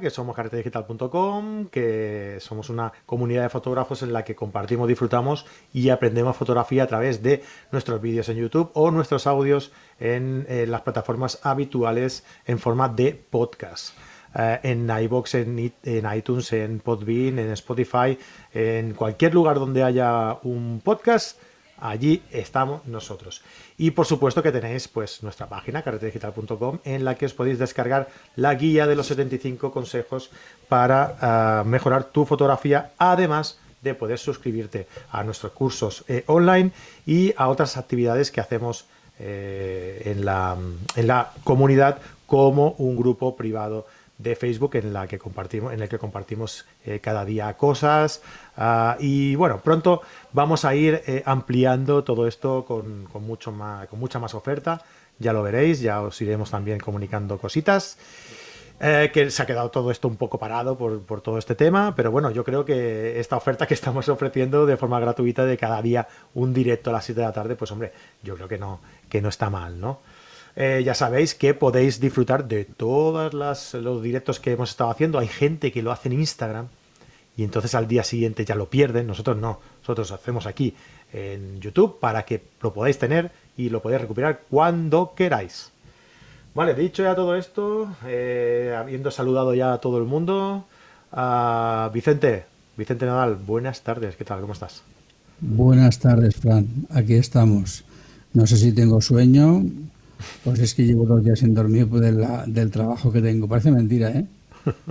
[0.00, 5.90] que somos carretedigital.com, que somos una comunidad de fotógrafos en la que compartimos, disfrutamos y
[5.90, 11.38] aprendemos fotografía a través de nuestros vídeos en YouTube o nuestros audios en, las plataformas
[11.42, 13.96] habituales en forma de podcast.
[14.34, 18.18] Eh, en iBox, en, en, iTunes, en Podbean, en Spotify,
[18.52, 21.40] en cualquier lugar donde haya un podcast,
[21.78, 23.42] allí estamos nosotros.
[23.80, 28.08] Y por supuesto que tenéis pues nuestra página carretedigital.com en la que os podéis descargar
[28.36, 30.28] la guía de los 75 consejos
[30.68, 36.72] para ah, mejorar tu fotografía, además de poder suscribirte a nuestros cursos eh, online
[37.06, 38.84] y a otras actividades que hacemos
[39.18, 40.58] eh, en, la,
[40.96, 43.86] en la comunidad como un grupo privado
[44.22, 48.20] de Facebook en la que compartimos, en el que compartimos eh, cada día cosas.
[48.62, 50.02] Ah, y bueno, pronto
[50.34, 54.82] vamos a ir eh, ampliando todo esto con, mucho más, con mucha más oferta.
[55.18, 57.96] Ya lo veréis, ya os iremos también comunicando cositas.
[58.78, 62.10] Eh, que se ha quedado todo esto un poco parado por, todo este tema, pero
[62.10, 66.08] bueno, yo creo que esta oferta que estamos ofreciendo de forma gratuita de cada día
[66.34, 69.20] un directo a las 7 de la tarde, pues hombre, yo creo que no, que
[69.22, 70.00] no está mal, ¿no?
[70.56, 75.18] Eh, ya sabéis que podéis disfrutar de todos los directos que hemos estado haciendo.
[75.18, 76.68] Hay gente que lo hace en Instagram
[77.40, 79.06] y entonces al día siguiente ya lo pierden.
[79.06, 80.74] Nosotros no, nosotros hacemos aquí
[81.10, 85.70] en YouTube para que lo podáis tener y lo podáis recuperar cuando queráis.
[86.54, 90.66] Vale, dicho ya todo esto, eh, habiendo saludado ya a todo el mundo,
[91.12, 92.44] a Vicente,
[92.76, 94.42] Vicente Nadal, buenas tardes, ¿qué tal?
[94.42, 94.82] ¿Cómo estás?
[95.40, 97.84] Buenas tardes, Fran, aquí estamos.
[98.34, 99.64] No sé si tengo sueño,
[100.44, 103.48] pues es que llevo dos días sin dormir pues, del trabajo que tengo.
[103.48, 104.26] Parece mentira, ¿eh?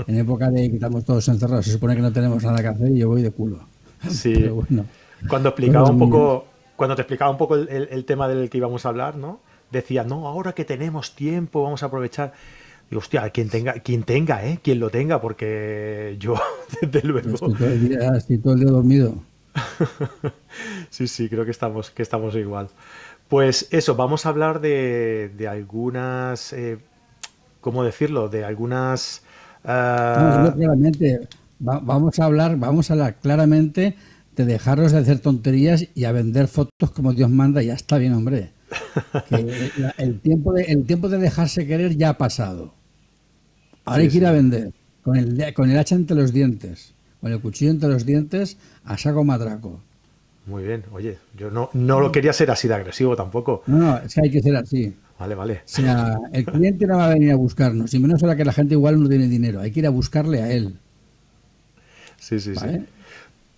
[0.07, 2.91] En época de que estamos todos encerrados, se supone que no tenemos nada que hacer
[2.91, 3.59] y yo voy de culo.
[4.07, 4.49] Sí.
[5.27, 6.45] Cuando explicaba un poco,
[6.75, 9.41] cuando te explicaba un poco el, tema del que íbamos a hablar, ¿no?
[9.71, 12.33] Decía, no, ahora que tenemos tiempo, vamos a aprovechar.
[12.91, 14.59] Y hostia, quien tenga, quien tenga, ¿eh?
[14.63, 16.35] Quien lo tenga, porque yo,
[16.81, 17.33] desde luego.
[17.33, 19.23] Estoy todo el día, estoy todo el día dormido.
[20.89, 22.69] sí, sí, creo que estamos, que estamos igual.
[23.27, 26.79] Pues eso, vamos a hablar de, algunas, eh,
[27.61, 28.29] ¿cómo decirlo?
[28.29, 29.23] De algunas...
[29.63, 31.27] Ah, claramente,
[31.59, 33.95] vamos a hablar, vamos a hablar claramente
[34.35, 38.13] de dejaros de hacer tonterías y a vender fotos como Dios manda, ya está bien,
[38.13, 38.51] hombre.
[39.97, 42.73] el, tiempo de, el tiempo de dejarse querer ya ha pasado.
[43.85, 44.71] Ahora hay que ir a vender,
[45.03, 48.97] con el, con el hacha entre los dientes, con el cuchillo entre los dientes, a
[48.97, 49.81] saco matraco.
[50.45, 53.63] Muy bien, oye, yo no, no lo quería ser así de agresivo tampoco.
[53.67, 54.93] No, no, es que hay que ser así.
[55.19, 55.53] Vale, vale.
[55.53, 58.53] O sea, el cliente no va a venir a buscarnos, y menos ahora que la
[58.53, 60.79] gente igual no tiene dinero, hay que ir a buscarle a él.
[62.17, 62.85] Sí, sí, sí.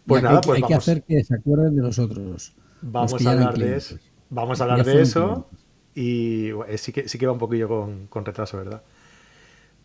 [0.05, 2.53] Pues nada, pues hay que hacer que se acuerden de nosotros.
[2.81, 3.97] Vamos a hablar de eso.
[4.29, 5.47] Vamos a hablar de eso.
[5.93, 7.67] Y eh, sí que, sí que va un poquillo
[8.09, 8.81] con, retraso, ¿verdad?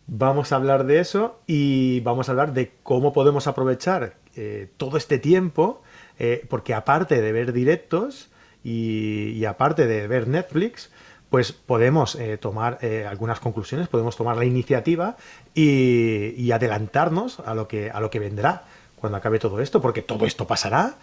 [0.07, 4.97] Vamos a hablar de eso y vamos a hablar de cómo podemos aprovechar eh, todo
[4.97, 5.83] este tiempo
[6.17, 8.29] eh, porque aparte de ver directos
[8.63, 10.91] y, aparte de ver Netflix,
[11.29, 15.17] pues podemos eh, tomar eh, algunas conclusiones, podemos tomar la iniciativa
[15.53, 18.63] y, adelantarnos a lo, que, a lo que vendrá
[18.95, 20.95] cuando acabe todo esto, porque todo esto pasará,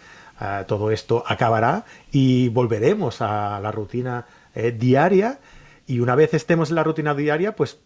[0.67, 4.25] todo esto acabará y volveremos a la rutina
[4.73, 5.39] diaria
[5.87, 7.79] y una vez estemos en la rutina diaria, pues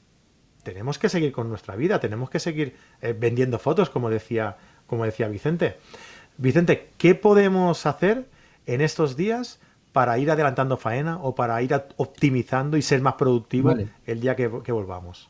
[0.64, 2.76] tenemos que seguir con nuestra vida, tenemos que seguir
[3.18, 4.58] vendiendo fotos, como decía,
[4.88, 5.78] como decía Vicente.
[6.38, 8.26] Vicente, ¿qué podemos hacer
[8.66, 9.60] en estos días
[9.92, 13.76] para ir adelantando faena o para ir optimizando y ser más productivos
[14.06, 15.30] el día que, volvamos?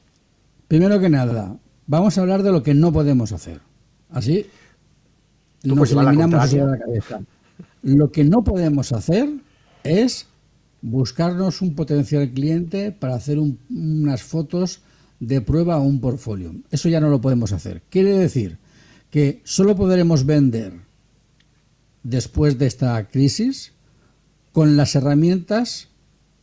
[0.68, 1.58] Primero que nada,
[1.88, 3.62] vamos a hablar de lo que no podemos hacer.
[4.10, 4.46] Así
[5.64, 7.22] nos eliminamos de la cabeza.
[7.82, 9.30] Lo que no podemos hacer
[9.84, 10.28] es
[10.82, 14.82] buscarnos un potencial cliente para hacer unas fotos
[15.20, 16.54] de prueba o un portfolio.
[16.72, 17.82] Eso ya no lo podemos hacer.
[17.90, 18.58] Quiere decir
[19.10, 20.74] que solo podremos vender
[22.04, 23.74] después de esta crisis
[24.60, 25.88] con las herramientas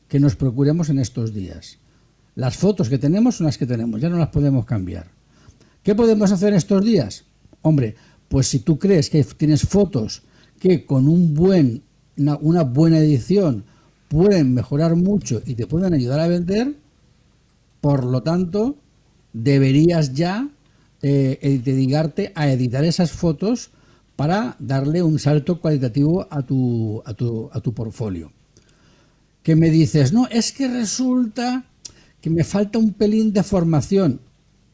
[0.08, 1.76] que nos procuremos en estos días.
[2.34, 5.08] Las fotos que tenemos son las que tenemos, ya no las podemos cambiar.
[5.82, 7.24] ¿Qué podemos hacer estos días?
[7.60, 7.94] Hombre,
[8.28, 10.22] pues si tú crees que tienes fotos
[10.58, 11.82] que con un buen,
[12.16, 13.64] una, buena edición
[14.08, 16.74] pueden mejorar mucho y te pueden ayudar a vender,
[17.82, 18.78] por lo tanto,
[19.34, 20.48] deberías ya
[21.02, 23.72] eh, dedicarte a editar esas fotos
[24.16, 28.32] para darle un salto cualitativo a tu, a tu, a tu portfolio.
[29.42, 31.66] Que me dices, no, es que resulta
[32.20, 34.20] que me falta un pelín de formación.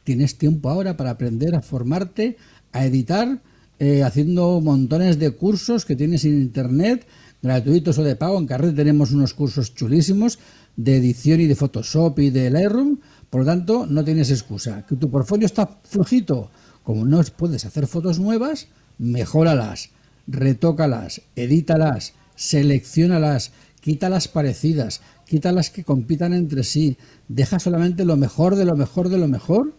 [0.03, 2.37] Tienes tiempo ahora para aprender a formarte,
[2.71, 3.41] a editar,
[3.79, 7.05] eh, haciendo montones de cursos que tienes en internet,
[7.41, 8.39] gratuitos o de pago.
[8.39, 10.39] En Carret tenemos unos cursos chulísimos
[10.75, 12.97] de edición y de Photoshop y de Lightroom
[13.29, 14.85] Por lo tanto, no tienes excusa.
[14.87, 16.49] Que tu portfolio está flojito,
[16.83, 18.67] como no puedes hacer fotos nuevas,
[18.97, 19.91] mejóralas,
[20.27, 23.51] retócalas, edítalas, seleccionalas,
[23.81, 26.97] quítalas parecidas, quítalas que compitan entre sí,
[27.27, 29.73] deja solamente lo mejor de lo mejor de lo mejor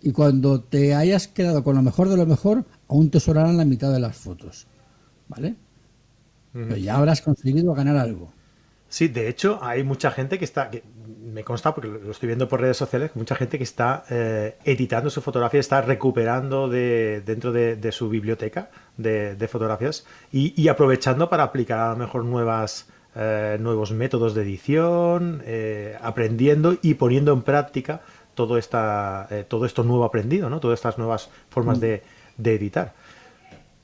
[0.00, 3.64] y cuando te hayas quedado con lo mejor de lo mejor, aún te sobrarán la
[3.64, 4.66] mitad de las fotos.
[5.28, 5.56] ¿Vale?
[6.52, 8.32] Pero ya habrás conseguido ganar algo.
[8.88, 10.82] Sí, de hecho, hay mucha gente que está, que
[11.38, 15.08] me consta porque lo estoy viendo por redes sociales, mucha gente que está eh, editando
[15.08, 21.78] su fotografía, está recuperando de, dentro de, su biblioteca de, fotografías y, aprovechando para aplicar
[21.78, 28.00] a lo mejor nuevas, eh, nuevos métodos de edición, eh, aprendiendo y poniendo en práctica
[28.34, 30.58] todo, esta, todo esto nuevo aprendido, ¿no?
[30.58, 31.80] todas estas nuevas formas mm.
[32.36, 32.94] de, editar.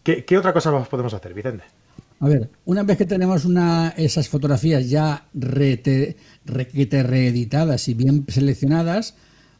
[0.03, 1.63] ¿Qué, ¿Qué otra cosa más podemos hacer, Vicente?
[2.25, 6.09] A ver, una vez que tenemos una, esas fotografías ya reeditadas
[7.89, 9.13] y bien seleccionadas,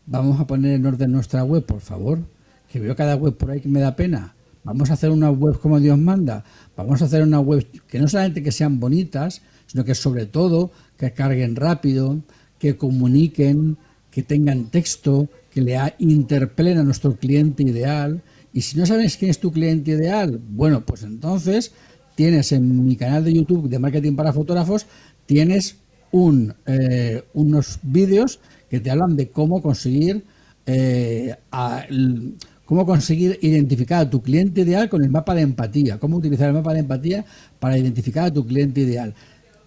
[0.07, 2.21] vamos a poner en orden nuestra web, por favor.
[2.73, 4.35] Que veo cada web por ahí que me da pena.
[4.63, 6.43] Vamos a hacer una web como Dios manda.
[6.75, 10.71] Vamos a hacer una web que no solamente que sean bonitas, sino que sobre todo
[10.97, 12.23] que carguen rápido,
[12.59, 13.77] que comuniquen,
[14.11, 18.23] que tengan texto, que le interpelen a nuestro cliente ideal.
[18.55, 21.75] Y si no sabes quién es tu cliente ideal, bueno, pues entonces
[22.15, 24.87] tienes en mi canal de YouTube de marketing para fotógrafos,
[25.27, 25.77] tienes
[26.67, 28.41] eh, unos vídeos
[28.71, 30.25] que te hablan de cómo conseguir
[30.67, 31.35] eh,
[32.65, 36.55] cómo conseguir identificar a tu cliente ideal con el mapa de empatía, cómo utilizar el
[36.55, 37.25] mapa de empatía
[37.59, 39.15] para identificar a tu cliente ideal.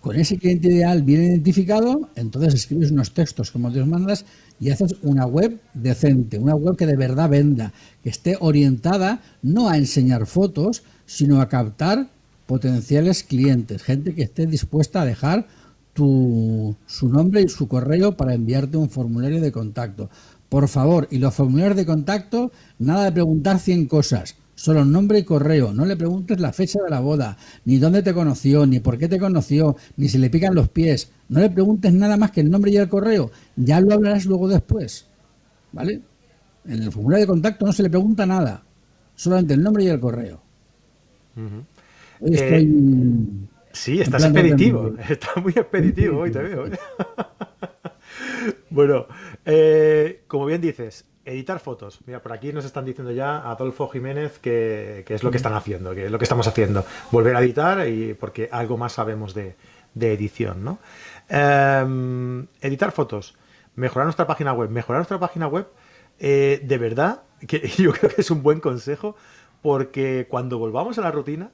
[0.01, 4.25] Con ese cliente ideal bien identificado, entonces escribes unos textos como Dios mandas
[4.59, 7.73] y haces una web decente, una web que de verdad venda,
[8.03, 12.07] que esté orientada no a enseñar fotos, sino a captar
[12.47, 15.47] potenciales clientes, gente que esté dispuesta a dejar
[15.93, 20.09] tu, su nombre y su correo para enviarte un formulario de contacto.
[20.49, 25.23] Por favor, y los formularios de contacto, nada de preguntar 100 cosas, solo nombre y
[25.23, 25.73] correo.
[25.73, 29.09] No le preguntes la fecha de la boda, ni dónde te conoció, ni por qué
[29.09, 31.11] te conoció, ni si le pican los pies.
[31.27, 33.29] No le preguntes nada más que el nombre y el correo.
[33.57, 35.05] Ya lo hablarás luego después.
[35.73, 36.01] ¿Vale?
[36.65, 38.63] En el formulario de contacto no se le pregunta nada,
[39.15, 40.41] solamente el nombre y el correo.
[42.21, 42.67] Eh,
[43.71, 44.93] sí, estás expeditivo.
[45.09, 46.67] Estás muy expeditivo hoy, te veo.
[46.67, 46.77] ¿eh?
[48.69, 49.07] bueno,
[49.45, 51.99] eh, como bien dices, editar fotos.
[52.05, 55.93] Mira, por aquí nos están diciendo ya Adolfo Jiménez que, es lo que están haciendo,
[55.93, 56.85] que es lo que estamos haciendo.
[57.11, 59.55] Volver a editar y porque algo más sabemos de,
[59.99, 60.79] edición, ¿no?
[61.29, 63.35] Em, editar fotos,
[63.75, 64.69] mejorar nuestra página web.
[64.69, 65.67] Mejorar nuestra página web,
[66.19, 69.15] de verdad, que yo creo que es un buen consejo
[69.61, 71.51] porque cuando volvamos a la rutina,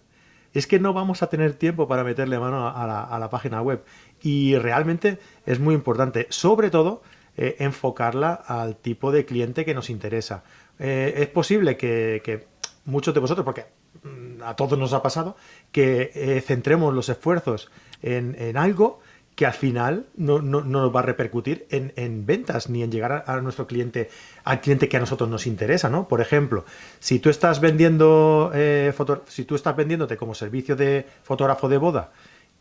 [0.54, 3.84] es que no vamos a tener tiempo para meterle mano a la, página web.
[4.22, 7.02] Y realmente es muy importante, sobre todo,
[7.38, 10.44] eh, enfocarla al tipo de cliente que nos interesa.
[10.80, 12.48] Eh, es posible que,
[12.86, 13.66] muchos de vosotros, porque
[14.04, 15.36] mm, a todos nos ha pasado,
[15.72, 19.00] que eh, centremos los esfuerzos en, en algo
[19.36, 23.66] que al final no, nos va a repercutir en, ventas ni en llegar a, nuestro
[23.66, 24.10] cliente,
[24.44, 26.08] al cliente que a nosotros nos interesa, ¿no?
[26.08, 26.66] Por ejemplo,
[27.00, 28.94] si tú estás vendiendo eh,
[29.28, 32.12] si tú estás vendiéndote como servicio de fotógrafo de boda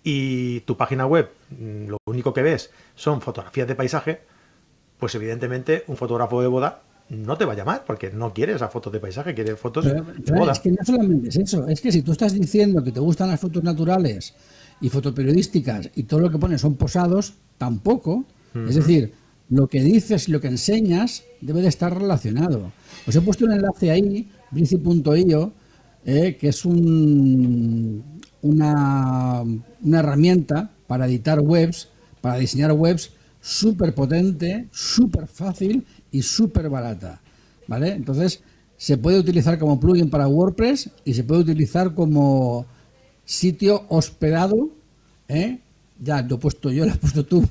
[0.03, 4.21] y tu página web mm, lo único que ves son fotografías de paisaje,
[4.99, 8.73] pues evidentemente un fotógrafo de boda no te va a llamar porque no quiere esas
[8.73, 10.01] fotos de paisaje, quiere fotos de
[10.33, 10.53] boda.
[10.53, 13.29] Es que no solamente es eso, es que si tú estás diciendo que te gustan
[13.29, 14.35] las fotos naturales
[14.83, 18.27] y fotoperiodísticas y todo lo que pones son posados, tampoco.
[18.69, 19.15] Es decir,
[19.49, 22.73] lo que dices y lo que enseñas debe de estar relacionado.
[23.07, 25.53] Os he puesto un enlace ahí, brici.io,
[26.05, 28.03] eh, que es un,
[28.43, 29.43] una,
[29.83, 31.89] una herramienta para editar webs,
[32.21, 37.23] para diseñar webs súper potente, súper fácil y súper barata.
[37.69, 37.93] ¿Vale?
[37.93, 38.43] Entonces,
[38.77, 42.67] se puede utilizar como plugin para WordPress y se puede utilizar como
[43.33, 44.71] sitio hospedado,
[45.29, 45.59] ¿eh?
[45.99, 47.49] ya lo he puesto yo, lo he puesto tú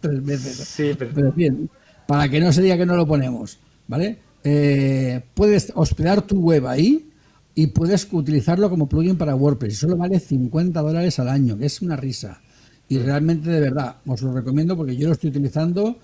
[0.00, 0.56] tres veces.
[0.56, 1.32] Sí, pero...
[1.32, 1.70] bien,
[2.06, 4.18] para que no se diga que no lo ponemos, ¿vale?
[4.44, 7.10] Eh, puedes hospedar tu web ahí
[7.54, 9.72] y puedes utilizarlo como plugin para WordPress.
[9.72, 12.42] Y solo vale 50 dólares al año, que es una risa.
[12.88, 15.96] Y realmente, de verdad, os lo recomiendo porque yo lo estoy utilizando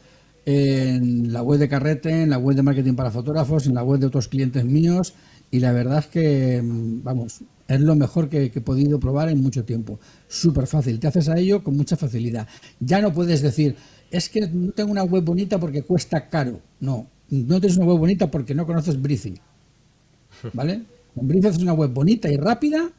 [0.46, 4.00] en la web de Carrete, en la web de marketing para fotógrafos, en la web
[4.00, 5.12] de otros clientes míos.
[5.50, 7.42] Y la verdad es que, vamos,
[7.74, 10.00] es lo mejor que, he podido probar en mucho tiempo.
[10.26, 12.48] Súper fácil, te haces a ello con mucha facilidad.
[12.80, 13.76] Ya no puedes decir,
[14.10, 16.60] es que no tengo una web bonita porque cuesta caro.
[16.80, 19.38] No, no tienes una web bonita porque no conoces Briefing.
[20.52, 20.82] ¿Vale?
[21.14, 22.90] Con Briefing haces una web bonita y rápida,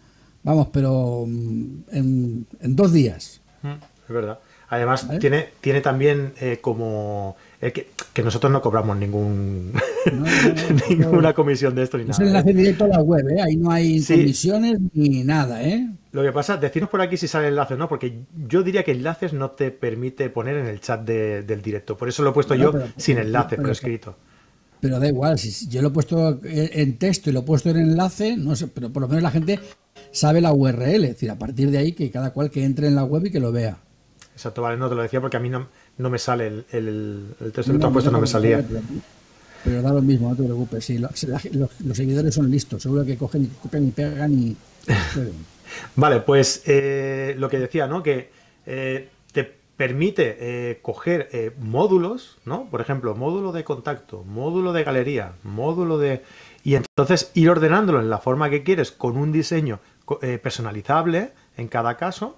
[0.43, 3.41] vamos, pero mm, en, dos días.
[3.63, 3.67] Mm,
[4.07, 4.39] es verdad.
[4.69, 9.71] Además, tiene, tiene también eh, como que, que, nosotros no cobramos ningún
[10.89, 12.13] ninguna comisión de esto ni nada.
[12.13, 13.41] Es enlace directo a la web, ¿eh?
[13.41, 15.61] ahí no hay comisiones ni nada.
[15.61, 15.87] ¿eh?
[16.11, 17.87] Lo que pasa, decirnos por aquí si sale enlaces, ¿no?
[17.87, 21.95] Porque yo diría que enlaces no te permite poner en el chat del directo.
[21.95, 24.15] Por eso lo he puesto yo sin enlace, por escrito.
[24.79, 27.77] Pero da igual, si yo lo he puesto en texto y lo he puesto en
[27.77, 29.59] enlace, no sé, pero por lo menos la gente
[30.11, 32.95] sabe la URL, es decir, a partir de ahí que cada cual que entre en
[32.95, 33.77] la web y que lo vea.
[34.33, 35.67] Exacto, vale, no te lo decía porque a mí no,
[36.01, 38.63] no me sale el, el, texto que tú has puesto, no me salía.
[39.63, 40.83] Pero da lo mismo, no te preocupes.
[40.83, 41.19] Sí, los,
[41.93, 44.57] seguidores son listos, seguro que cogen y copian y pegan y.
[45.95, 48.01] vale, pues eh, lo que decía, ¿no?
[48.01, 48.31] Que
[48.65, 49.43] eh, te
[49.77, 52.65] permite eh, coger módulos, ¿no?
[52.69, 56.23] Por ejemplo, módulo de contacto, módulo de galería, módulo de.
[56.63, 59.79] Y entonces ir ordenándolo en la forma que quieres con un diseño
[60.43, 62.37] personalizable en cada caso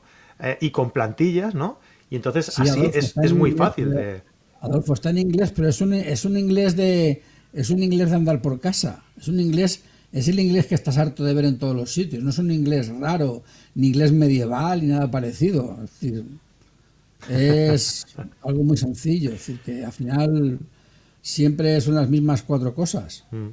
[0.62, 1.80] y con plantillas, ¿no?
[2.14, 4.22] Y entonces así es, muy fácil de...
[4.62, 8.16] Adolfo está en inglés, pero es un, es un inglés de es un inglés de
[8.18, 9.04] andar por casa.
[9.18, 12.22] Es un inglés es el inglés que estás harto de ver en todos los sitios.
[12.22, 13.42] No es un inglés raro,
[13.74, 15.76] ni inglés medieval, ni nada parecido.
[15.84, 16.24] Es decir,
[17.30, 18.06] es
[18.44, 19.32] algo muy sencillo.
[19.32, 20.60] Es decir, que al final
[21.24, 23.26] siempre son las mismas cuatro cosas.
[23.32, 23.48] Mm.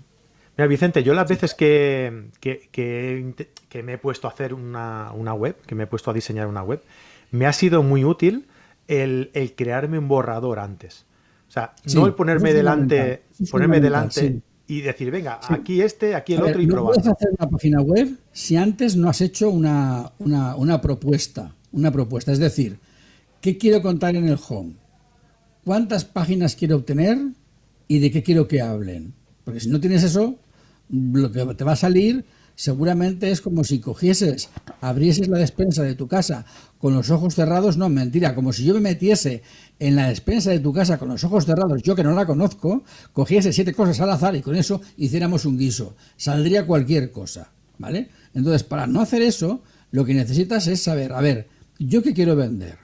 [0.59, 5.33] Mira, Vicente, yo las veces que, que, que, me he puesto a hacer una, una,
[5.33, 6.83] web, que me he puesto a diseñar una web,
[7.31, 8.45] me ha sido muy útil
[8.89, 11.07] el, crearme un borrador antes.
[11.49, 16.43] O sea, no el ponerme delante, ponerme delante y decir, venga, aquí este, aquí el
[16.43, 16.95] otro y probar.
[16.95, 21.57] puedes hacer una página web si antes no has hecho una, una, propuesta.
[21.73, 22.31] Una propuesta.
[22.31, 22.79] Es decir,
[23.41, 24.75] ¿qué quiero contar en el home?
[25.65, 27.19] ¿Cuántas páginas quiero obtener?
[27.89, 29.13] ¿Y de qué quiero que hablen?
[29.45, 30.39] Porque si no tienes eso,
[30.89, 32.25] lo que te va a salir
[32.61, 34.51] seguramente es como si cogieses,
[34.83, 36.45] abrieses la despensa de tu casa
[36.77, 39.43] con los ojos cerrados, no, mentira, como si yo me metiese
[39.79, 42.85] en la despensa de tu casa con los ojos cerrados, yo que no la conozco,
[43.15, 45.97] cogiese siete cosas al azar y con eso hiciéramos un guiso.
[46.19, 48.11] Saldría cualquier cosa, ¿vale?
[48.35, 51.49] Entonces, para no hacer eso, lo que necesitas es saber, a ver,
[51.79, 52.77] ¿yo qué quiero vender?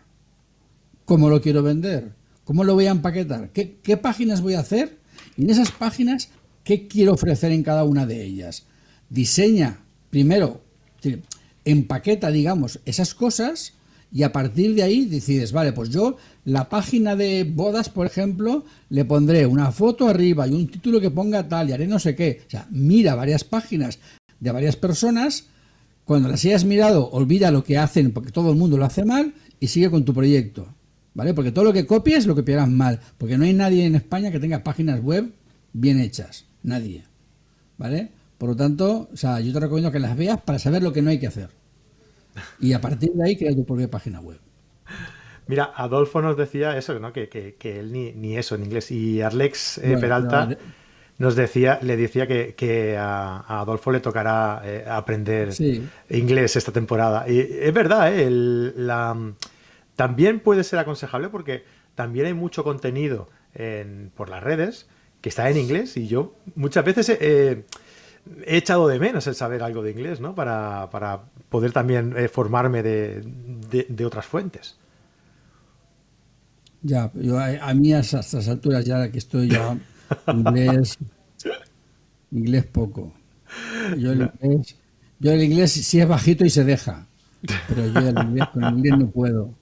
[1.04, 2.14] ¿Cómo lo quiero vender?
[2.45, 3.50] ¿Cómo lo voy a empaquetar?
[3.50, 4.97] ¿Qué, qué páginas voy a hacer?
[5.37, 6.30] Y en esas páginas,
[6.64, 8.64] ¿qué quiero ofrecer en cada una de ellas?
[9.09, 10.63] Diseña primero,
[11.65, 13.75] empaqueta, digamos, esas cosas
[14.13, 18.65] y a partir de ahí decides, vale, pues yo la página de bodas, por ejemplo,
[18.89, 22.15] le pondré una foto arriba y un título que ponga tal y haré no sé
[22.15, 22.43] qué.
[22.47, 23.99] O sea, mira varias páginas
[24.39, 25.49] de varias personas,
[26.05, 29.35] cuando las hayas mirado, olvida lo que hacen porque todo el mundo lo hace mal
[29.59, 30.69] y sigue con tu proyecto.
[31.15, 31.33] ¿Vale?
[31.33, 34.39] Porque todo lo que copies lo copiarás mal, porque no hay nadie en España que
[34.39, 35.33] tenga páginas web
[35.73, 37.05] bien hechas, nadie.
[37.79, 38.11] ¿Vale?
[38.38, 41.02] Por lo tanto, o sea, yo te recomiendo que las veas para saber lo que
[41.02, 41.50] no hay que hacer.
[42.61, 44.38] Y a partir de ahí crea tu propia página web.
[45.47, 47.12] Mira, Adolfo nos decía eso, ¿no?
[47.12, 48.90] Que, que, él ni, ni, eso en inglés.
[48.90, 50.49] Y Arlex eh, Peralta
[51.19, 55.50] nos decía, le decía que, a, Adolfo le tocará eh, aprender
[56.11, 57.28] inglés esta temporada.
[57.28, 58.28] Y es verdad, ¿eh?
[58.31, 59.16] la,
[59.95, 61.64] también puede ser aconsejable porque
[61.95, 64.87] también hay mucho contenido en, por las redes
[65.23, 67.64] que está en inglés y yo muchas veces eh,
[68.45, 70.35] he echado de menos el saber algo de inglés, ¿no?
[70.35, 70.88] Para,
[71.49, 74.76] poder también eh, formarme de, otras fuentes.
[76.83, 79.76] Ya, yo a, mí a estas alturas ya que estoy ya
[80.28, 80.99] inglés,
[82.30, 83.12] inglés poco.
[83.97, 84.76] Yo el, inglés,
[85.18, 87.06] yo el inglés sí es bajito y se deja,
[87.68, 89.54] pero yo el inglés, con el inglés no puedo.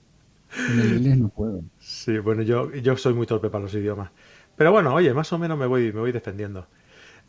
[0.67, 1.61] Con el inglés no puedo.
[1.79, 4.11] Sí, bueno, yo, yo soy muy torpe para los idiomas.
[4.55, 6.67] Pero bueno, oye, más o menos me voy, me voy defendiendo.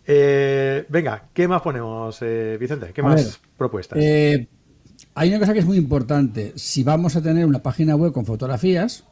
[0.06, 2.92] Eh, venga, ¿qué más ponemos, eh, Vicente?
[2.94, 3.98] ¿Qué más propuestas?
[4.00, 4.46] Eh,
[5.14, 6.52] hay una cosa que es muy importante.
[6.54, 9.04] Si vamos a tener una página web con fotografías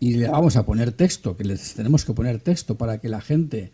[0.00, 3.20] y le vamos a poner texto, que les tenemos que poner texto para que la
[3.20, 3.72] gente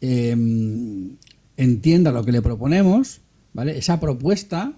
[0.00, 1.16] em,
[1.56, 3.20] entienda lo que le proponemos,
[3.52, 3.78] ¿vale?
[3.78, 4.72] Esa propuesta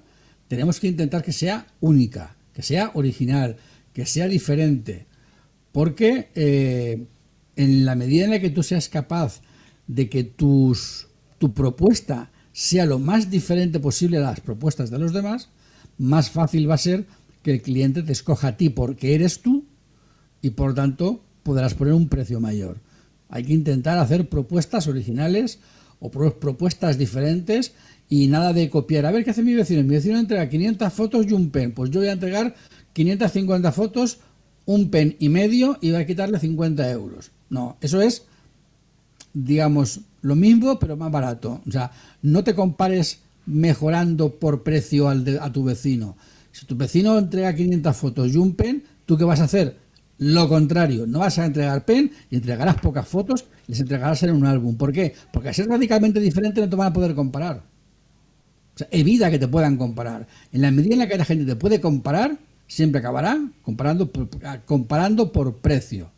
[0.49, 3.57] tenemos que intentar que sea única, que sea original,
[3.95, 5.07] que sea diferente.
[5.73, 6.29] Porque
[7.57, 9.41] en la medida en la que tú seas capaz
[9.87, 11.09] de que tus
[11.43, 15.49] tu propuesta sea lo más diferente posible a las propuestas de los demás,
[15.99, 17.05] más fácil va a ser
[17.43, 19.65] que el cliente te escoja a ti porque eres tú
[20.41, 22.79] y por tanto podrás poner un precio mayor.
[23.29, 25.59] Hay que intentar hacer propuestas originales
[25.99, 27.73] o propuestas diferentes
[28.09, 29.05] y nada de copiar.
[29.05, 29.83] A ver qué hace mi vecino.
[29.83, 31.73] Mi vecino entrega 500 fotos y un pen.
[31.73, 32.55] Pues yo voy a entregar
[32.93, 34.21] 550 fotos,
[34.65, 37.33] un pen y medio y voy a quitarle 50 euros.
[37.51, 38.27] No, eso es,
[39.35, 41.61] digamos, lo mismo, pero más barato.
[41.67, 41.91] O sea,
[42.23, 46.17] no te compares mejorando por precio al a tu vecino.
[46.53, 49.77] Si tu vecino entrega 500 fotos y un pen, ¿tú qué vas a hacer?
[50.19, 54.45] Lo contrario, no vas a entregar pen y entregarás pocas fotos les entregarás en un
[54.45, 54.77] álbum.
[54.77, 55.15] ¿Por qué?
[55.33, 57.63] Porque al ser radicalmente diferente no te van a poder comparar.
[58.75, 60.27] O sea, evita que te puedan comparar.
[60.53, 62.37] En la medida en la que la gente te puede comparar,
[62.67, 64.29] siempre acabará comparando por,
[64.65, 66.11] comparando por precio.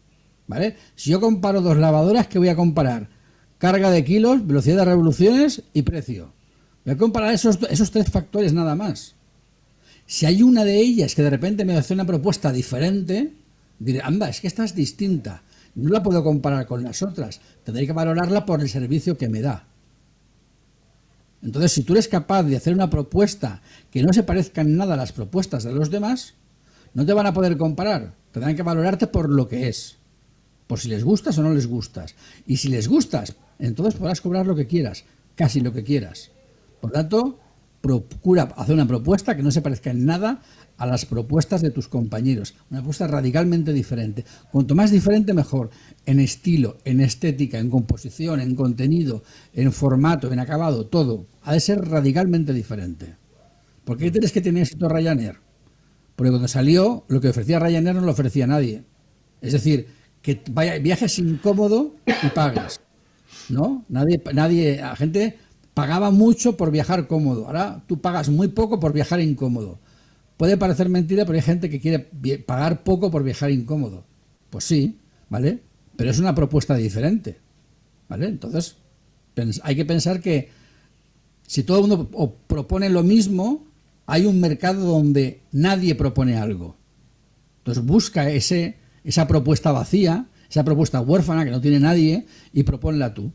[0.46, 0.76] ¿Vale?
[0.94, 3.08] Si yo comparo dos lavadoras, ¿qué voy a comparar?
[3.64, 6.34] Carga de kilos, velocidad de revoluciones y precio.
[6.84, 9.14] Voy a comparar esos, esos tres factores nada más.
[10.04, 13.32] Si hay una de ellas que de repente me hace una propuesta diferente,
[13.78, 15.44] diré, anda, es que esta es distinta.
[15.76, 17.40] No la puedo comparar con las otras.
[17.64, 19.66] Tendré que valorarla por el servicio que me da.
[21.42, 24.92] Entonces, si tú eres capaz de hacer una propuesta que no se parezca en nada
[24.92, 26.34] a las propuestas de los demás,
[26.92, 28.12] no te van a poder comparar.
[28.30, 29.96] Tendrán que valorarte por lo que es.
[30.66, 32.14] Por si les gustas o no les gustas.
[32.46, 35.04] Y si les gustas, entonces podrás cobrar lo que quieras.
[35.34, 36.30] Casi lo que quieras.
[36.80, 37.38] Por tanto,
[37.80, 40.42] procura hacer una propuesta que no se parezca en nada
[40.76, 42.54] a las propuestas de tus compañeros.
[42.70, 44.24] Una propuesta radicalmente diferente.
[44.50, 45.70] Cuanto más diferente, mejor.
[46.06, 51.26] En estilo, en estética, en composición, en contenido, en formato, en acabado, todo.
[51.42, 53.16] Ha de ser radicalmente diferente.
[53.84, 55.36] ¿Por qué tienes que tener éxito Ryanair?
[56.16, 58.84] Porque cuando salió, lo que ofrecía Ryanair no lo ofrecía nadie.
[59.42, 59.88] Es decir,
[60.22, 62.80] que vaya, viajes incómodo y pagues.
[63.48, 63.84] ¿No?
[63.88, 65.38] Nadie, nadie, la gente
[65.74, 67.46] pagaba mucho por viajar cómodo.
[67.46, 69.80] Ahora tú pagas muy poco por viajar incómodo.
[70.36, 71.98] Puede parecer mentira, pero hay gente que quiere
[72.38, 74.04] pagar poco por viajar incómodo.
[74.50, 75.60] Pues sí, ¿vale?
[75.96, 77.40] Pero es una propuesta diferente,
[78.08, 78.26] ¿vale?
[78.26, 78.76] Entonces,
[79.62, 80.50] hay que pensar que
[81.46, 83.66] si todo el mundo propone lo mismo,
[84.06, 86.76] hay un mercado donde nadie propone algo.
[87.58, 93.12] Entonces busca ese, esa propuesta vacía, esa propuesta huérfana que no tiene nadie y proponla
[93.12, 93.32] tú.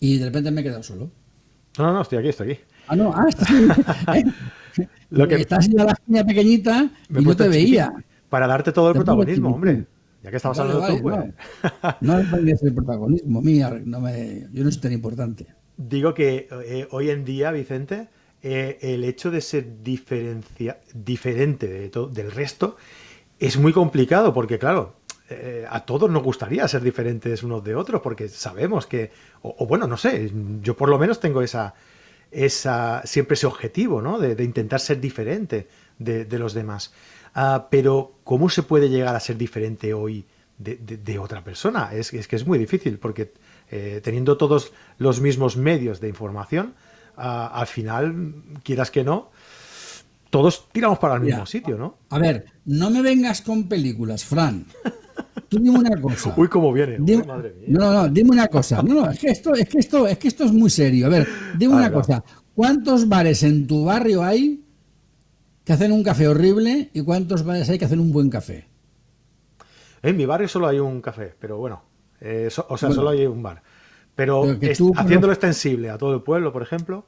[0.00, 1.12] Y de repente me he quedado solo.
[1.78, 2.60] No, no, estoy aquí, estoy aquí.
[2.88, 3.26] Ah, no, ah,
[5.10, 7.92] Lo que estás en la esquina pequeñita y no te veía.
[8.28, 9.86] Para darte todo el protagonismo, hombre.
[10.24, 11.16] Ya que estamos hablando tú, pues.
[12.00, 15.46] No, no me el protagonismo, mía, no me, yo no soy tan importante.
[15.76, 18.08] Digo que eh, hoy en día, Vicente,
[18.42, 22.76] eh, el hecho de ser diferencia, diferente de del resto
[23.38, 24.96] es muy complicado porque, claro,
[25.30, 29.10] eh, a todos nos gustaría ser diferentes unos de otros porque sabemos que,
[29.40, 31.74] o, bueno, no sé, yo por lo menos tengo esa,
[32.30, 34.18] esa siempre ese objetivo, ¿no?
[34.18, 35.66] De, intentar ser diferente
[35.98, 36.92] de, los demás.
[37.34, 40.26] Ah, pero, ¿cómo se puede llegar a ser diferente hoy
[40.58, 41.90] de, otra persona?
[41.94, 43.32] Es, que es muy difícil, porque
[43.70, 46.74] eh, teniendo todos los mismos medios de información,
[47.16, 49.30] ah, al final, quieras que no,
[50.34, 51.98] todos tiramos para el mismo sitio, ¿no?
[52.10, 54.66] A ver, no me vengas con películas, Fran.
[55.48, 56.34] Tú dime una cosa.
[56.36, 56.98] Uy, cómo viene.
[57.24, 57.68] madre mía.
[57.68, 58.82] No, no, dime una cosa.
[58.82, 61.06] No, no, es que esto, es que esto, es que esto es muy serio.
[61.06, 62.24] A ver, dime una cosa.
[62.52, 64.64] ¿Cuántos bares en tu barrio hay
[65.62, 68.66] que hacen un café horrible y cuántos bares hay que hacen un buen café?
[70.02, 71.84] En mi barrio solo hay un café, pero bueno,
[72.20, 73.62] eh, o sea, solo hay un bar.
[74.16, 74.44] Pero,
[74.96, 77.06] haciéndolo extensible a todo el pueblo, por ejemplo,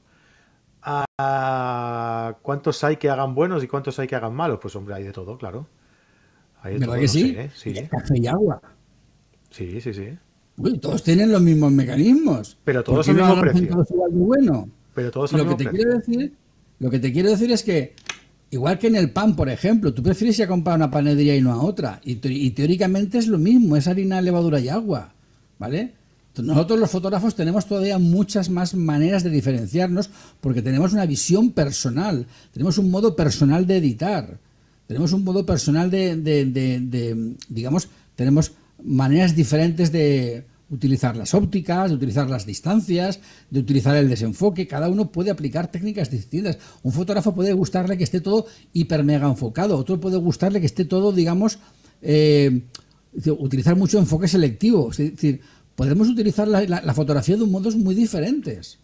[0.87, 4.59] a ¿cuántos hay que hagan buenos y cuántos hay que hagan malos?
[4.62, 5.66] Pues hombre, hay de todo, claro.
[6.64, 7.37] ¿Verdad que sí?
[7.55, 7.75] sí.
[7.90, 8.61] Café y agua.
[9.51, 10.18] Sí, sí, sí.
[10.81, 12.59] todos tienen los mismos mecanismos.
[12.64, 13.68] Pero todos al mismo precio.
[13.68, 14.68] Todos bueno.
[14.94, 16.33] Pero todos lo que te quiero decir,
[16.79, 17.94] Lo que te quiero decir es que,
[18.51, 21.42] igual que en el pan, por ejemplo, tú prefieres ir a comprar una panadería y
[21.42, 22.01] no a otra.
[22.03, 25.12] Y, y teóricamente es lo mismo, es harina, levadura y agua.
[25.59, 25.94] ¿Vale?
[26.42, 32.27] Nosotros los fotógrafos tenemos todavía muchas más maneras de diferenciarnos porque tenemos una visión personal,
[32.53, 34.38] tenemos un modo personal de editar.
[34.87, 42.29] Tenemos un modo personal de, digamos, tenemos maneras diferentes de utilizar las ópticas, de utilizar
[42.29, 43.20] las distancias,
[43.51, 44.66] de utilizar el desenfoque.
[44.66, 46.59] Cada uno puede aplicar técnicas distintas.
[46.83, 50.85] Un fotógrafo puede gustarle que esté todo hiper mega enfocado, otro puede gustarle que esté
[50.85, 51.59] todo, digamos,
[52.03, 52.62] eh,
[53.38, 54.90] utilizar mucho enfoque selectivo.
[54.90, 55.40] Es decir,
[55.77, 58.79] podemos utilizar la, fotografía de un modos muy diferentes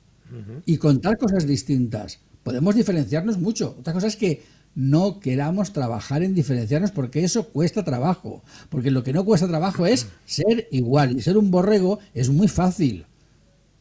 [0.65, 2.21] y contar cosas distintas.
[2.43, 3.77] Podemos diferenciarnos mucho.
[3.79, 4.43] Otra cosa es que
[4.75, 8.43] no queramos trabajar en diferenciarnos porque eso cuesta trabajo.
[8.69, 11.17] Porque lo que no cuesta trabajo es ser igual.
[11.17, 13.07] Y ser un borrego es muy fácil.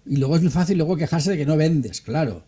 [0.06, 2.44] Y luego es muy fácil luego quejarse de que no vendes, claro.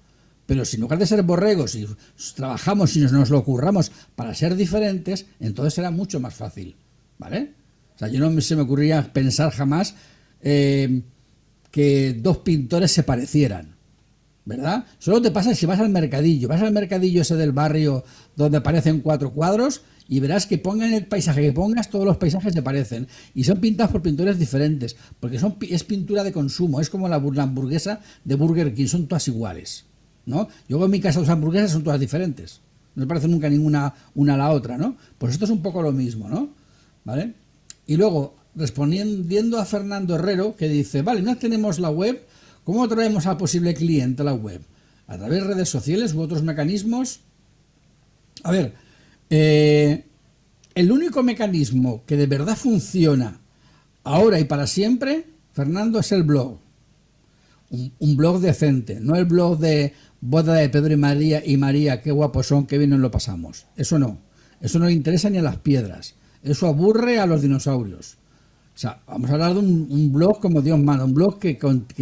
[0.45, 1.88] Pero si en lugar de ser borregos y
[2.36, 6.76] trabajamos y nos, lo curramos para ser diferentes, entonces será mucho más fácil.
[7.17, 7.54] ¿Vale?
[7.95, 9.95] O sea, yo no se me ocurría pensar jamás
[10.43, 11.01] eh,
[11.71, 13.73] que dos pintores se parecieran.
[14.45, 14.86] ¿verdad?
[14.99, 18.03] Solo te pasa si vas al mercadillo, vas al mercadillo ese del barrio
[18.36, 22.53] donde aparecen cuatro cuadros y verás que pongan el paisaje que pongas, todos los paisajes
[22.53, 26.89] se parecen y son pintados por pintores diferentes, porque son, es pintura de consumo, es
[26.89, 29.86] como la, hamburguesa de Burger King, son todas iguales,
[30.25, 30.49] ¿no?
[30.67, 32.60] Yo en mi casa las hamburguesas son todas diferentes,
[32.95, 34.97] no se parecen nunca ninguna una a la otra, ¿no?
[35.17, 36.49] Pues esto es un poco lo mismo, ¿no?
[37.06, 37.34] ¿Vale?
[37.88, 42.23] Y luego, respondiendo a Fernando Herrero, que dice, vale, no tenemos la web,
[42.63, 44.61] ¿cómo traemos al posible cliente a la web?
[45.07, 47.21] ¿A través de redes sociales u otros mecanismos?
[48.43, 48.73] A ver,
[49.29, 50.05] eh,
[50.75, 53.39] el único mecanismo que de verdad funciona
[54.03, 56.59] ahora y para siempre, Fernando, es el blog.
[57.99, 62.11] Un, blog decente, no el blog de boda de Pedro y María y María, qué
[62.11, 63.65] guapos son, qué bien nos lo pasamos.
[63.75, 64.19] Eso no.
[64.61, 66.13] Eso no le interesa ni a las piedras.
[66.43, 68.17] Eso aburre a los dinosaurios.
[68.75, 71.55] O sea, vamos a hablar de un, blog como Dios manda, un blog que,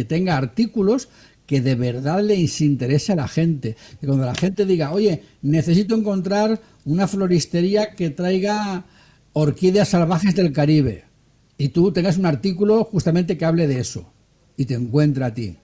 [0.04, 1.08] tenga artículos
[1.44, 3.76] que de verdad les interese a la gente.
[4.00, 8.86] Que cuando la gente diga, oye, necesito encontrar una floristería que traiga
[9.34, 11.04] orquídeas salvajes del Caribe.
[11.58, 14.10] Y tú tengas un artículo justamente que hable de eso.
[14.56, 15.56] Y te encuentra a ti.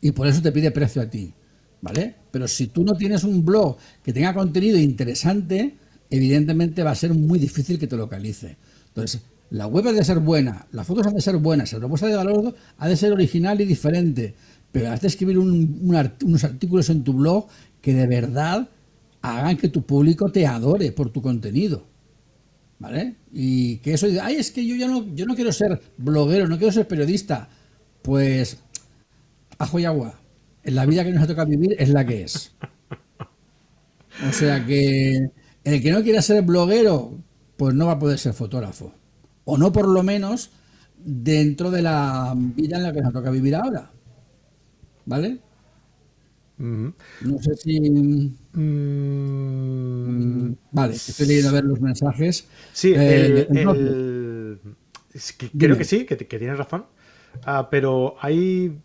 [0.00, 1.32] Y por eso te pide precio a ti.
[1.80, 2.14] ¿Vale?
[2.30, 5.76] Pero si tú no tienes un blog que tenga contenido interesante,
[6.10, 8.56] evidentemente va a ser muy difícil que te localice.
[8.88, 12.06] Entonces, la web ha de ser buena, las fotos han de ser buenas, la propuesta
[12.06, 14.34] de valor ha de ser original y diferente,
[14.72, 17.46] pero has de escribir unos artículos en tu blog
[17.80, 18.68] que de verdad
[19.22, 21.86] hagan que tu público te adore por tu contenido.
[22.78, 23.16] ¿Vale?
[23.32, 26.46] Y que eso diga, ay, es que yo ya no, yo no quiero ser bloguero,
[26.46, 27.48] no quiero ser periodista.
[28.02, 28.58] Pues,
[29.58, 30.20] ajo y agua.
[30.62, 32.52] En la vida que nos toca vivir es la que es.
[34.28, 35.30] O sea que
[35.64, 37.18] el que no quiera ser bloguero,
[37.56, 38.92] pues no va a poder ser fotógrafo.
[39.50, 40.50] O no por lo menos
[40.98, 43.90] dentro de la vida en la que nos toca vivir ahora.
[45.06, 45.38] ¿Vale?
[46.58, 46.92] No
[47.40, 47.80] sé si.
[48.52, 50.52] Mm.
[50.70, 52.46] Vale, estoy leyendo a ver los mensajes.
[52.74, 53.48] Sí, eh,
[55.58, 56.84] creo que sí, que, tienes razón.
[57.44, 58.78] Ah, pero hay.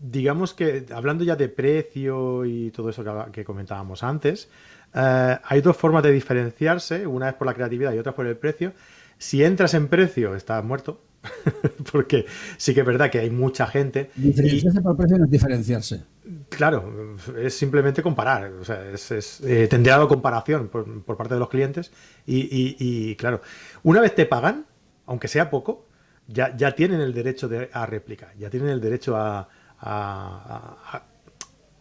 [0.00, 4.48] Digamos que hablando ya de precio y todo eso que, comentábamos antes,
[4.94, 8.36] eh, hay dos formas de diferenciarse: una es por la creatividad y otra por el
[8.36, 8.72] precio.
[9.20, 11.02] Si entras en precio, estás muerto.
[11.92, 12.24] Porque
[12.56, 14.10] sí que es verdad que hay mucha gente.
[14.16, 16.04] Diferenciarse por precio no es diferenciarse.
[16.48, 18.50] Claro, es simplemente comparar.
[18.54, 19.68] O sea, es, es eh,
[20.08, 21.92] comparación por, parte de los clientes.
[22.26, 23.42] Y, claro,
[23.82, 24.64] una vez te pagan,
[25.04, 25.86] aunque sea poco,
[26.26, 31.02] ya, ya tienen el derecho de, a réplica, ya tienen el derecho a, a,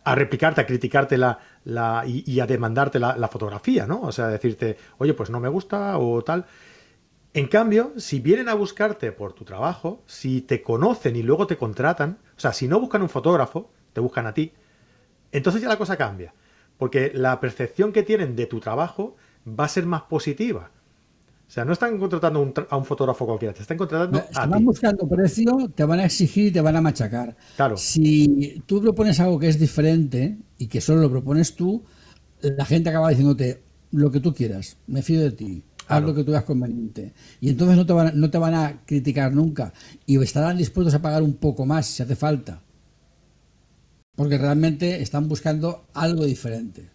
[0.03, 4.01] a, replicarte, a criticarte la, la y, a demandarte la, la, fotografía, ¿no?
[4.01, 6.45] O sea, decirte, oye, pues no me gusta o tal.
[7.33, 11.57] En cambio, si vienen a buscarte por tu trabajo, si te conocen y luego te
[11.57, 14.51] contratan, o sea, si no buscan un fotógrafo, te buscan a ti,
[15.31, 16.33] entonces ya la cosa cambia.
[16.77, 19.15] Porque la percepción que tienen de tu trabajo
[19.47, 20.71] va a ser más positiva.
[21.47, 24.63] O sea, no están contratando a un fotógrafo cualquiera, te están contratando a ti.
[24.63, 27.35] buscando precio, te van a exigir y te van a machacar.
[27.55, 27.75] Claro.
[27.75, 31.83] Si tú propones algo que es diferente y que solo lo propones tú,
[32.41, 33.61] la gente acaba diciéndote
[33.91, 37.13] lo que tú quieras, me fío de ti haz lo que tú veas conveniente.
[37.41, 39.73] Y entonces no te, van a, no te van a criticar nunca
[40.05, 42.61] y estarán dispuestos a pagar un poco más si hace falta.
[44.15, 46.89] Porque realmente están buscando algo diferente.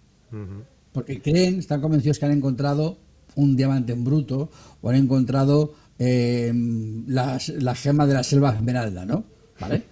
[0.92, 2.98] Porque creen, están convencidos que han encontrado
[3.34, 6.52] un diamante en bruto o han encontrado eh,
[7.06, 7.38] la,
[7.74, 9.24] gema de la selva esmeralda, ¿no?
[9.60, 9.84] ¿Vale?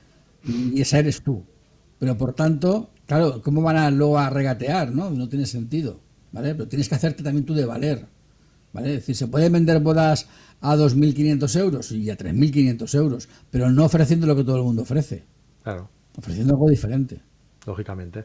[0.44, 1.42] Y esa eres tú.
[1.98, 4.92] Pero por tanto, claro, ¿cómo van a luego a regatear?
[4.92, 5.10] ¿no?
[5.10, 6.00] No tiene sentido.
[6.32, 6.54] ¿Vale?
[6.54, 8.06] Pero tienes que hacerte también tú de valer.
[8.72, 8.88] ¿Vale?
[8.88, 10.28] Es decir, se pueden vender bodas
[10.60, 14.82] a 2.500 euros y a 3.500 euros, pero no ofreciendo lo que todo el mundo
[14.82, 15.24] ofrece.
[15.62, 15.88] Claro.
[16.16, 17.20] Ofreciendo algo diferente.
[17.66, 18.24] Lógicamente.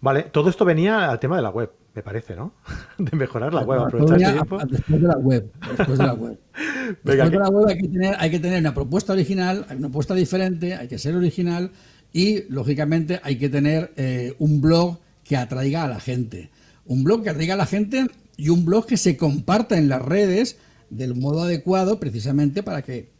[0.00, 2.54] Vale, todo esto venía al tema de la web, me parece, ¿no?
[2.98, 4.58] De mejorar la web, aprovechar este tiempo.
[4.66, 5.52] Después de la web.
[5.76, 6.38] Después de la web.
[7.04, 10.14] después de la web hay que, tener, hay que tener una propuesta original, una propuesta
[10.14, 11.70] diferente, hay que ser original
[12.12, 16.50] y, lógicamente, hay que tener eh, un blog que atraiga a la gente.
[16.84, 20.02] Un blog que atraiga a la gente y un blog que se comparta en las
[20.02, 20.56] redes
[20.90, 23.10] del modo adecuado precisamente para que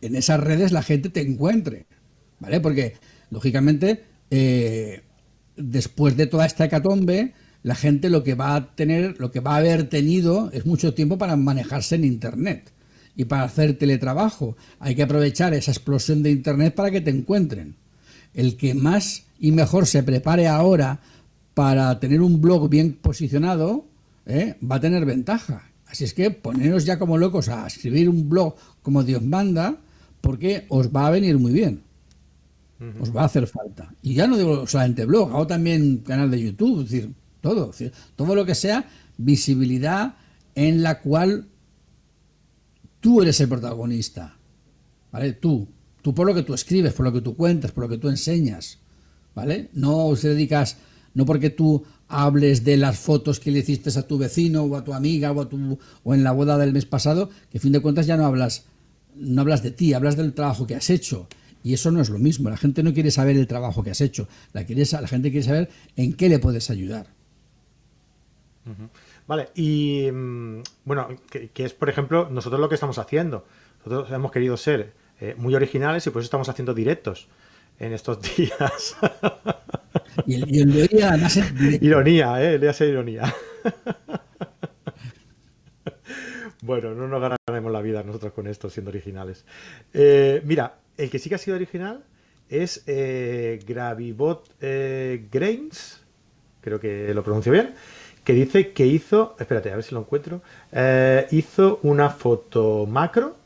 [0.00, 1.86] en esas redes la gente te encuentre,
[2.40, 2.60] ¿vale?
[2.60, 2.94] Porque,
[3.30, 5.02] lógicamente, eh,
[5.56, 9.54] después de toda esta hecatombe, la gente lo que va a tener, lo que va
[9.54, 12.72] a haber tenido es mucho tiempo para manejarse en Internet
[13.14, 14.56] y para hacer teletrabajo.
[14.80, 17.76] Hay que aprovechar esa explosión de Internet para que te encuentren.
[18.34, 21.00] El que más y mejor se prepare ahora
[21.54, 23.86] para tener un blog bien posicionado,
[24.26, 24.56] ¿eh?
[24.62, 25.70] va a tener ventaja.
[25.86, 29.76] Así es que poneros ya como locos a escribir un blog como Dios manda,
[30.20, 31.82] porque os va a venir muy bien.
[33.00, 33.94] Os va a hacer falta.
[34.02, 37.72] Y ya no digo solamente blog, hago también canal de YouTube, es decir, todo.
[38.16, 38.88] todo lo que sea
[39.18, 40.14] visibilidad
[40.54, 41.46] en la cual
[43.00, 44.36] tú eres el protagonista.
[45.12, 45.34] ¿Vale?
[45.34, 45.68] Tú.
[46.00, 48.08] Tú por lo que tú escribes, por lo que tú cuentas, por lo que tú
[48.08, 48.78] enseñas.
[49.34, 49.68] ¿Vale?
[49.74, 50.76] No os dedicas
[51.14, 54.84] no porque tú hables de las fotos que le hiciste a tu vecino o a
[54.84, 57.72] tu amiga o, a tu, o en la boda del mes pasado, que a fin
[57.72, 58.66] de cuentas ya no hablas,
[59.16, 61.28] no hablas de ti, hablas del trabajo que has hecho.
[61.64, 62.50] Y eso no es lo mismo.
[62.50, 64.28] La gente no quiere saber el trabajo que has hecho.
[64.52, 67.06] La, quiere, la gente quiere saber en qué le puedes ayudar.
[69.26, 73.46] Vale, y mm, bueno, que, es por ejemplo nosotros lo que estamos haciendo.
[73.84, 77.28] Nosotros hemos querido ser eh, muy originales y por eso estamos haciendo directos
[77.78, 78.96] en estos días.
[80.26, 81.18] Y el, ironía,
[81.80, 82.58] Ironía, ¿eh?
[82.58, 83.34] Le hace ironía.
[86.62, 89.44] bueno, no nos ganaremos la vida nosotros con esto siendo originales.
[89.92, 92.04] Eh, mira, el que sí que ha sido original
[92.48, 96.02] es eh, Gravibot eh, Grains,
[96.60, 97.74] creo que lo pronuncio bien,
[98.24, 100.42] que dice que hizo, espérate, a ver si lo encuentro,
[101.32, 103.36] hizo una foto macro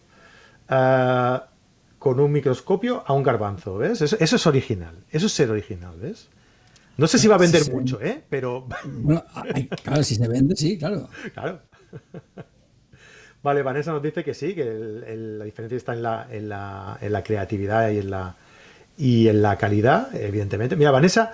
[1.98, 4.02] con un microscopio a un garbanzo, ¿ves?
[4.02, 6.28] Eso, es original, eso es ser original, ¿ves?
[6.96, 8.22] No sé si va a vender mucho, ¿eh?
[8.28, 8.66] Pero...
[9.82, 11.08] claro, si se vende, sí, claro.
[11.34, 11.62] Claro.
[13.42, 17.12] Vale, Vanessa nos dice que sí, que la diferencia está en la, en, la, en
[17.12, 18.36] la, creatividad y en la,
[18.98, 20.74] y en la calidad, evidentemente.
[20.74, 21.32] Mira, Vanessa,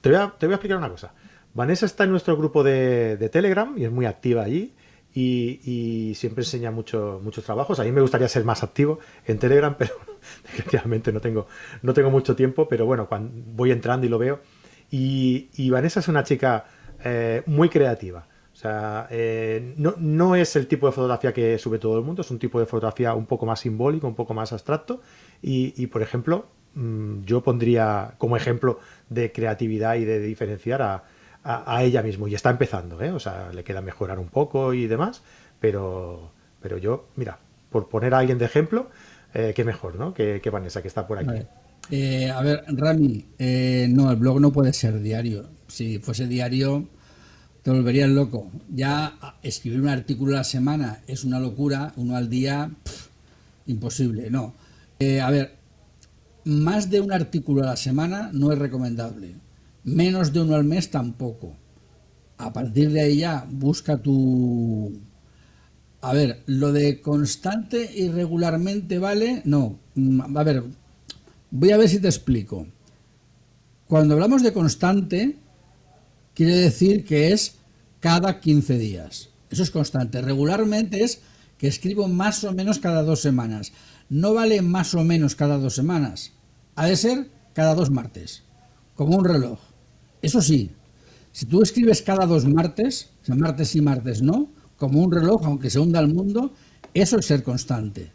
[0.00, 1.12] te voy a, te voy a explicar una cosa.
[1.52, 4.74] Vanessa está en nuestro grupo de, de Telegram y es muy activa allí
[5.14, 7.78] y, siempre enseña mucho, muchos trabajos.
[7.78, 9.94] A mí me gustaría ser más activo en Telegram, pero
[10.42, 11.46] definitivamente no tengo,
[11.82, 14.40] no tengo mucho tiempo, pero bueno, cuando voy entrando y lo veo.
[14.96, 16.66] Y, Vanessa es una chica
[17.02, 18.26] eh, muy creativa.
[18.52, 22.22] O sea, eh, no, no, es el tipo de fotografía que sube todo el mundo,
[22.22, 25.00] es un tipo de fotografía un poco más simbólico, un poco más abstracto.
[25.42, 28.78] Y, por ejemplo, mm, yo pondría como ejemplo
[29.08, 31.04] de creatividad y de diferenciar a,
[31.42, 32.28] a, ella mismo.
[32.28, 33.10] Y está empezando, ¿eh?
[33.10, 35.22] O sea, le queda mejorar un poco y demás,
[35.58, 36.30] pero,
[36.62, 37.38] pero yo, mira,
[37.70, 38.88] por poner a alguien de ejemplo,
[39.34, 40.14] eh, qué mejor, ¿no?
[40.14, 41.44] Que, Vanessa, que está por aquí.
[41.90, 45.48] Eh, a ver, Rami, eh, no, el blog no puede ser diario.
[45.68, 46.88] Si fuese diario,
[47.62, 48.50] te volverías loco.
[48.68, 52.70] Ya escribir un artículo a la semana es una locura, uno al día,
[53.66, 54.54] imposible, no.
[55.22, 55.56] a ver,
[56.44, 59.34] más de un artículo a la semana no es recomendable.
[59.84, 61.54] Menos de uno al mes tampoco.
[62.38, 64.92] A partir de ahí ya busca tu...
[66.00, 69.78] A ver, lo de constante y regularmente vale, no.
[69.94, 70.64] Mm, a ver,
[71.54, 72.66] voy a ver si te explico.
[73.86, 75.36] Cuando hablamos de constante,
[76.34, 77.56] quiere decir que es
[78.00, 79.30] cada 15 días.
[79.50, 80.20] Eso es constante.
[80.20, 81.20] Regularmente es
[81.56, 83.72] que escribo más o menos cada dos semanas.
[84.08, 86.32] No vale más o menos cada dos semanas.
[86.74, 88.42] Ha de ser cada dos martes,
[88.96, 89.60] como un reloj.
[90.22, 90.72] Eso sí,
[91.30, 95.42] si tú escribes cada dos martes, o sea, martes y martes no, como un reloj,
[95.44, 96.52] aunque se hunda el mundo,
[96.94, 98.10] eso es ser constante.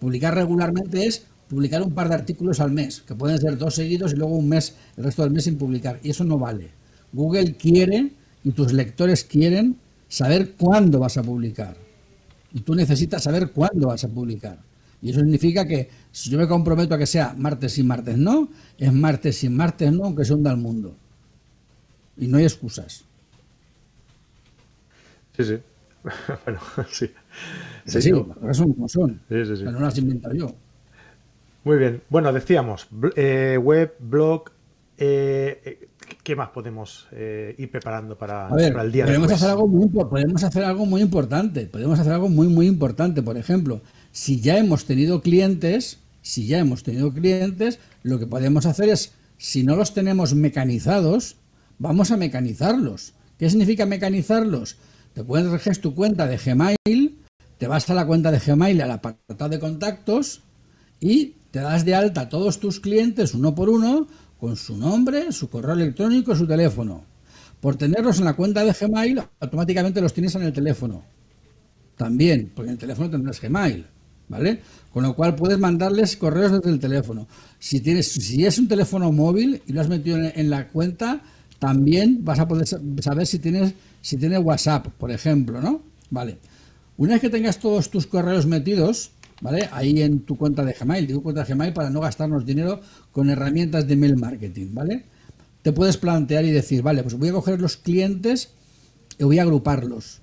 [0.00, 4.12] Publicar regularmente es publicar un par de artículos al mes, que pueden ser dos seguidos
[4.12, 5.98] y luego un mes, el resto del mes sin publicar.
[6.00, 6.70] Y eso no vale.
[7.12, 8.12] Google quiere
[8.44, 9.76] y tus lectores quieren
[10.08, 11.76] saber cuándo vas a publicar.
[12.54, 14.58] Y tú necesitas saber cuándo vas a publicar.
[15.02, 18.48] Y eso significa que si yo me comprometo a que sea martes y martes no,
[18.78, 20.94] es martes y martes no, aunque se hunda el mundo.
[22.16, 23.02] Y no hay excusas.
[25.36, 25.58] Sí, sí.
[26.44, 26.60] bueno,
[26.92, 27.10] sí.
[27.86, 28.10] Sí, sí,
[28.52, 29.20] son como son.
[29.28, 29.62] Sí, sí, sí.
[29.64, 30.54] Pero no las invento yo.
[31.64, 32.02] Muy bien.
[32.08, 34.50] Bueno, decíamos, eh, web, blog,
[34.96, 35.88] eh, eh,
[36.22, 40.86] ¿qué más podemos ir preparando para, el día podemos hacer algo muy Podemos hacer algo
[40.86, 41.66] muy importante.
[41.66, 43.22] Podemos hacer algo muy, muy importante.
[43.22, 48.64] Por ejemplo, si ya hemos tenido clientes, si ya hemos tenido clientes, lo que podemos
[48.66, 51.36] hacer es, si no los tenemos mecanizados,
[51.78, 53.14] vamos a mecanizarlos.
[53.38, 54.78] ¿Qué significa mecanizarlos?
[55.12, 57.18] Te puedes registrar tu cuenta de Gmail,
[57.58, 60.42] te vas a la cuenta de Gmail, al apartado de contactos
[61.00, 64.06] y te das de alta a todos tus clientes uno por uno
[64.38, 67.04] con su nombre, su correo electrónico, su teléfono.
[67.60, 71.02] Por tenerlos en la cuenta de Gmail, automáticamente los tienes en el teléfono.
[71.96, 73.84] También, porque en el teléfono tendrás Gmail,
[74.28, 74.62] ¿vale?
[74.90, 77.28] Con lo cual puedes mandarles correos desde el teléfono.
[77.58, 81.22] Si tienes, si es un teléfono móvil y lo has metido en la cuenta,
[81.58, 85.82] también vas a poder saber si tienes, si tienes WhatsApp, por ejemplo, ¿no?
[86.08, 86.38] Vale.
[86.96, 89.68] Una vez que tengas todos tus correos metidos, ¿vale?
[89.72, 92.80] Ahí en tu cuenta de Gmail, digo cuenta de Gmail para no gastarnos dinero
[93.12, 95.04] con herramientas de mail marketing, ¿vale?
[95.62, 98.50] Te puedes plantear y decir, vale, pues voy a coger los clientes
[99.18, 100.20] y voy a agruparlos.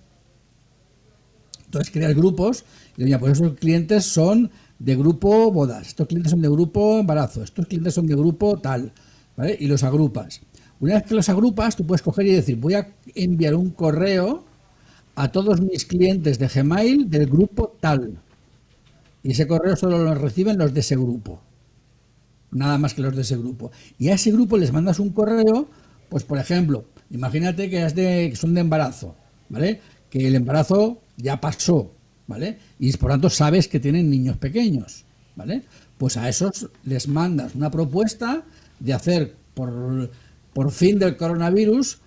[1.65, 4.49] Entonces creas grupos y mira, pues esos clientes son
[4.79, 8.93] de grupo bodas, estos clientes son de grupo embarazo, estos clientes son de grupo tal,
[9.35, 9.57] ¿vale?
[9.59, 10.41] Y los agrupas.
[10.79, 14.45] Una vez que los agrupas, tú puedes coger y decir, voy a enviar un correo
[15.15, 18.19] a todos mis clientes de Gmail del grupo tal.
[19.23, 21.41] Y ese correo solo lo reciben los de ese grupo.
[22.51, 23.71] Nada más que los de ese grupo.
[23.99, 25.67] Y a ese grupo les mandas un correo,
[26.09, 29.15] pues por ejemplo, imagínate que, es de, que son de embarazo,
[29.49, 29.81] ¿vale?
[30.09, 31.91] Que el embarazo ya pasó,
[32.27, 32.57] ¿vale?
[32.79, 35.03] Y por tanto sabes que tienen niños pequeños,
[35.35, 35.63] ¿vale?
[35.97, 38.43] Pues a esos les mandas una propuesta
[38.79, 40.09] de hacer por,
[40.53, 41.99] por fin del coronavirus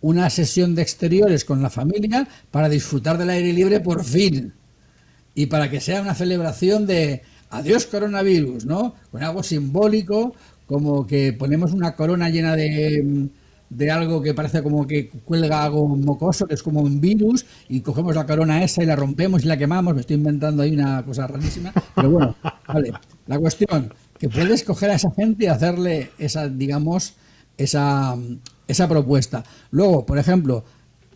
[0.00, 4.52] una sesión de exteriores con la familia para disfrutar del aire libre por fin
[5.34, 8.94] y para que sea una celebración de adiós coronavirus, ¿no?
[9.10, 10.34] Con algo simbólico,
[10.66, 13.28] como que ponemos una corona llena de,
[13.68, 17.80] de algo que parece como que cuelga algo mocoso, que es como un virus, y
[17.80, 19.94] cogemos la corona esa y la rompemos y la quemamos.
[19.94, 22.36] Me estoy inventando ahí una cosa rarísima, pero bueno,
[22.68, 22.92] vale.
[23.26, 27.14] La cuestión, que puedes coger a esa gente y hacerle esa, digamos,
[27.56, 28.16] esa,
[28.68, 29.44] esa propuesta.
[29.70, 30.64] Luego, por ejemplo,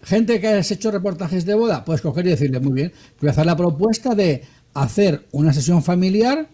[0.07, 3.33] gente que has hecho reportajes de boda, puedes coger y decirle, muy bien, voy a
[3.33, 6.49] hacer la propuesta de hacer una sesión familiar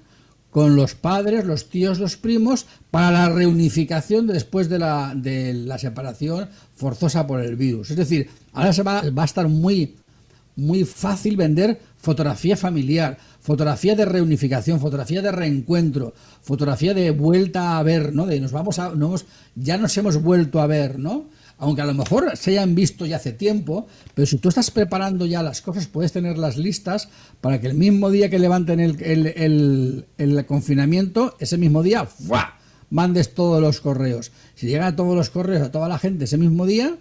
[0.51, 5.79] con los padres, los tíos, los primos, para la reunificación después de la, de la
[5.79, 7.91] separación forzosa por el virus.
[7.91, 9.97] Es decir, ahora se va, a estar muy,
[10.57, 17.83] muy fácil vender fotografía familiar, fotografía de reunificación, fotografía de reencuentro, fotografía de vuelta a
[17.83, 18.27] ver, ¿no?
[18.27, 18.93] De nos vamos a,
[19.55, 21.27] ya nos hemos vuelto a ver, ¿no?
[21.63, 25.27] Aunque a lo mejor se hayan visto ya hace tiempo, pero si tú estás preparando
[25.27, 27.09] ya las cosas, puedes tenerlas listas
[27.41, 32.59] para que el mismo día que levanten el, el, el, confinamiento, ese mismo día, ¡fua!
[32.91, 34.33] mandes todos los correos.
[34.57, 36.97] Si llegan todos los correos a toda la gente ese mismo día,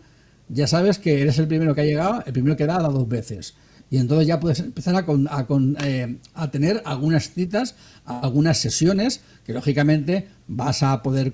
[0.48, 3.10] ya sabes que eres el primero que ha llegado, el primero que da, da dos
[3.10, 3.56] veces.
[3.90, 5.48] Y entonces ya puedes empezar a, a,
[5.88, 7.74] eh, a tener algunas citas,
[8.06, 11.34] algunas sesiones que lógicamente vas a poder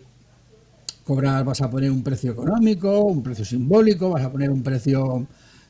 [1.07, 5.25] cobrar, vas a poner un precio económico, un precio simbólico, vas a poner un precio,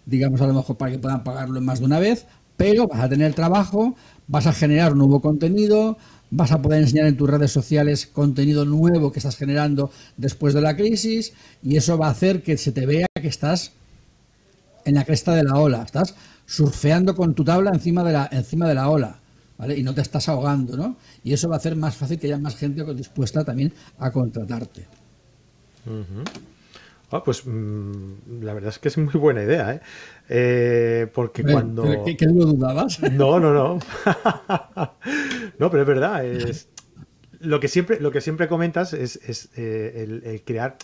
[0.05, 2.25] digamos, a lo mejor para que puedan pagarlo más de una vez,
[2.57, 3.95] pero vas a tener trabajo,
[4.27, 5.97] vas a generar nuevo contenido,
[6.31, 10.61] vas a poder enseñar en tus redes sociales contenido nuevo que estás generando después de
[10.61, 13.73] la crisis y eso va a hacer que se te vea que estás
[14.85, 16.15] en la cresta de la ola, estás
[16.47, 19.19] surfeando con tu tabla encima de la, encima de la ola.
[19.57, 19.75] ¿Vale?
[19.75, 20.97] Y no te estás ahogando, ¿no?
[21.23, 24.85] Y eso va a hacer más fácil que haya más gente dispuesta también a contratarte.
[27.09, 29.81] Ah, pues mm, la verdad es que es muy buena idea, ¿eh?
[30.27, 32.03] eh porque cuando...
[32.03, 33.01] ¿Qué, qué lo dudabas?
[33.11, 33.79] No, no, no.
[35.57, 36.25] no, pero es verdad.
[36.25, 36.67] Es...
[37.39, 40.77] Lo, que siempre, lo que siempre comentas es, eh, el, crear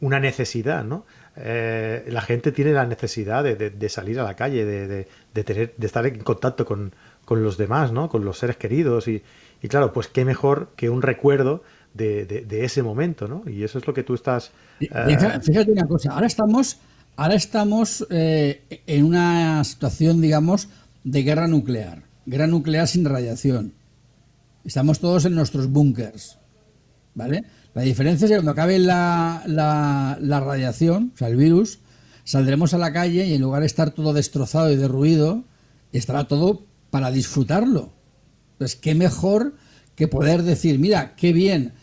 [0.00, 1.06] una necesidad, ¿no?
[1.36, 5.06] Eh, la gente tiene la necesidad de, salir a la calle, de,
[5.44, 6.92] tener, de estar en contacto con,
[7.30, 8.08] los demás, ¿no?
[8.10, 9.08] Con los seres queridos.
[9.08, 9.22] Y,
[9.68, 11.62] claro, pues qué mejor que un recuerdo
[11.96, 13.42] de, ese momento, ¿no?
[13.48, 14.50] Y eso es lo que tú estás.
[14.80, 14.88] Eh,
[15.42, 16.78] fíjate una cosa, ahora estamos,
[17.16, 20.68] ahora estamos eh, en una situación, digamos,
[21.04, 22.02] de guerra nuclear.
[22.26, 23.72] Guerra nuclear sin radiación.
[24.64, 26.38] Estamos todos en nuestros búnkers.
[27.14, 27.44] ¿Vale?
[27.72, 31.78] La diferencia es que cuando acabe la, la, radiación, o sea, el virus,
[32.24, 35.44] saldremos a la calle y en lugar de estar todo destrozado y derruido,
[35.92, 37.92] estará todo para disfrutarlo.
[38.58, 39.54] Pues qué mejor
[39.94, 41.74] que poder decir, mira, qué bien,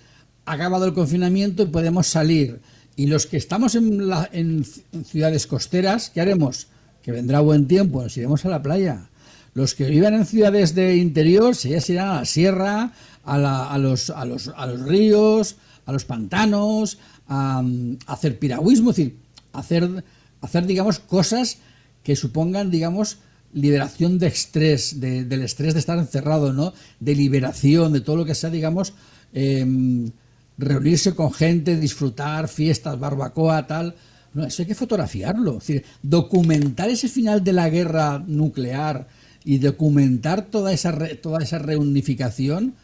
[0.45, 2.60] acabado el confinamiento y podemos salir.
[2.95, 4.65] Y los que estamos en, en,
[5.06, 6.67] ciudades costeras, ¿qué haremos?
[7.01, 9.10] Que vendrá buen tiempo, nos iremos a la playa.
[9.53, 14.25] Los que vivan en ciudades de interior, se irán a la sierra, a, los, a,
[14.25, 17.63] los, a los ríos, a los pantanos, a,
[18.08, 19.17] hacer piragüismo, es decir,
[19.53, 20.03] hacer,
[20.41, 21.58] hacer, digamos, cosas
[22.03, 23.19] que supongan, digamos,
[23.53, 26.74] liberación de estrés, del estrés de estar encerrado, ¿no?
[26.99, 28.93] De liberación, de todo lo que sea, digamos,
[29.34, 30.11] em,
[30.58, 33.95] reunirse con gente, disfrutar, fiestas, barbacoa, tal.
[34.34, 35.54] No, eso hay que fotografiarlo.
[35.54, 39.08] Es decir, documentar ese final de la guerra nuclear
[39.43, 42.76] y documentar toda esa, toda esa reunificación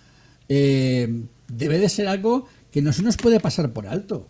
[0.48, 4.28] eh, debe de ser algo que no se nos puede pasar por alto.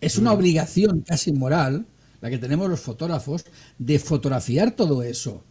[0.00, 0.34] Es una mm.
[0.34, 1.86] obligación casi moral,
[2.20, 3.44] la que tenemos los fotógrafos,
[3.78, 5.44] de fotografiar todo eso.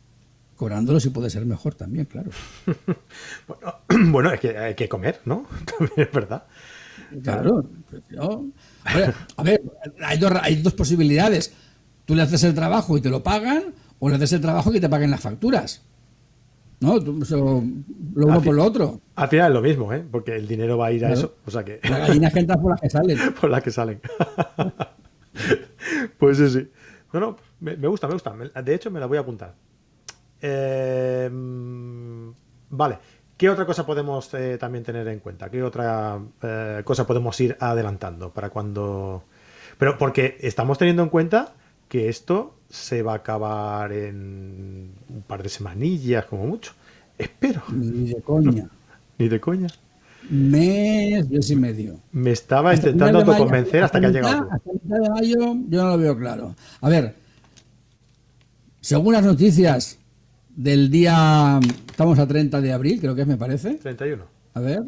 [0.60, 2.32] Cobrándolo si puede ser mejor también, claro.
[4.12, 5.46] bueno, es que hay que comer, ¿no?
[5.66, 6.44] También es verdad.
[7.24, 7.64] Claro.
[9.38, 9.64] a ver,
[10.04, 11.54] hay dos, hay dos posibilidades.
[12.04, 14.74] Tú le haces el trabajo y te lo pagan, o le haces el trabajo y
[14.74, 15.82] que te paguen las facturas.
[16.82, 16.98] ¿no?
[16.98, 17.64] lo
[18.26, 19.00] uno por lo otro.
[19.16, 20.04] Al final es lo mismo, ¿eh?
[20.12, 21.36] Porque el dinero va a ir a eso.
[21.46, 21.80] O sea que...
[21.90, 23.18] Las gallinas que entran por las que salen.
[23.40, 24.02] por las que salen.
[26.18, 26.70] pues sí, sí.
[27.14, 28.36] No, no, me, gusta, me gusta.
[28.62, 29.56] De hecho, me la voy a apuntar.
[30.42, 31.30] Eh,
[32.70, 32.98] vale.
[33.40, 35.50] ¿Qué otra cosa podemos eh, también tener en cuenta?
[35.50, 39.24] ¿Qué otra eh, cosa podemos ir adelantando para cuando...
[39.78, 41.54] Pero porque estamos teniendo en cuenta
[41.88, 46.74] que esto se va a acabar en un par de semanillas, como mucho.
[47.18, 47.64] Espero.
[47.72, 48.70] Ni de coña.
[49.18, 49.70] Ni de coña.
[50.30, 51.98] Mes, mes y medio.
[52.12, 54.50] Me estaba intentando autoconvencer hasta, que ha llegado.
[54.52, 56.56] Hasta el de mayo yo no lo veo claro.
[56.82, 57.16] A ver,
[58.82, 59.98] según las noticias
[60.60, 61.58] del día,
[61.90, 63.76] estamos a 30 de abril, creo que es, me parece.
[63.76, 64.26] 31.
[64.56, 64.84] A ver.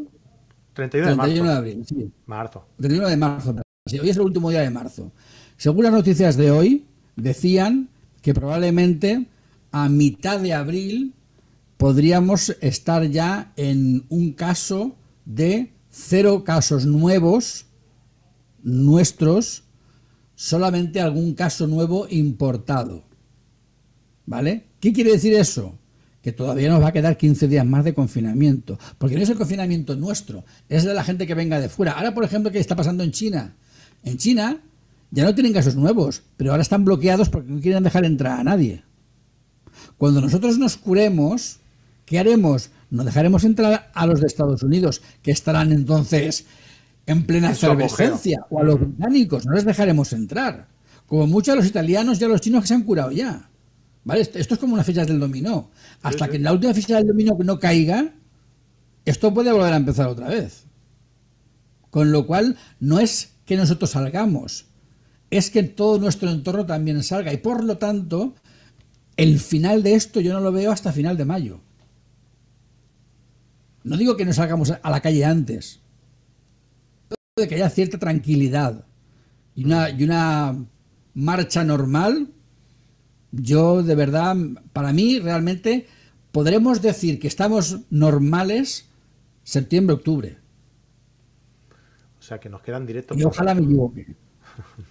[0.74, 2.12] 31 de 31 de abril, sí.
[2.26, 2.68] Marzo.
[2.76, 3.56] 31 de marzo.
[4.02, 5.14] hoy es el último día de marzo.
[5.56, 7.88] Según las noticias de hoy, decían
[8.22, 9.28] que probablemente
[9.72, 11.14] a mitad de abril
[11.78, 17.68] podríamos estar ya en un caso de cero casos nuevos
[18.62, 19.64] nuestros,
[20.36, 23.06] solamente algún caso nuevo importado.
[24.26, 24.71] ¿Vale?
[24.82, 25.76] ¿Qué quiere decir eso?
[26.22, 28.78] Que todavía nos va a quedar 15 días más de confinamiento.
[28.98, 31.94] Porque no es el confinamiento nuestro, es de la gente que venga de fuera.
[31.94, 33.56] Ahora, por ejemplo, ¿qué está pasando en China?
[34.04, 34.60] En China
[35.12, 38.44] ya no tienen casos nuevos, pero ahora están bloqueados porque no quieren dejar entrar a
[38.44, 38.84] nadie.
[39.98, 41.60] Cuando nosotros nos curemos,
[42.06, 42.72] ¿qué haremos?
[42.90, 46.46] No dejaremos entrar a los de Estados Unidos, que estarán entonces
[47.06, 50.68] en plena efervescencia, o a los británicos, no les dejaremos entrar.
[51.06, 53.51] Como muchos a los italianos y a los chinos que se han curado ya.
[54.04, 54.22] ¿Vale?
[54.22, 55.70] Esto, es como una ficha del dominó.
[56.02, 58.14] Hasta que en la última ficha del dominó no caiga,
[59.06, 60.66] esto puede volver a empezar otra vez.
[61.90, 64.66] Con lo cual, no es que nosotros salgamos,
[65.30, 67.34] es que todo nuestro entorno también salga.
[67.34, 68.34] Y por lo tanto,
[69.18, 71.60] el final de esto yo no lo veo hasta final de mayo.
[73.84, 75.80] No digo que no salgamos a la calle antes.
[77.36, 78.86] De que haya cierta tranquilidad
[79.56, 80.66] y una, y una
[81.14, 82.30] marcha normal
[83.32, 84.36] yo de verdad,
[84.74, 85.88] para mí realmente
[86.32, 88.90] podremos decir que estamos normales
[89.44, 90.38] septiembre, octubre.
[92.20, 93.18] O sea que nos quedan directos.
[93.18, 94.06] Y ojalá me equivoque.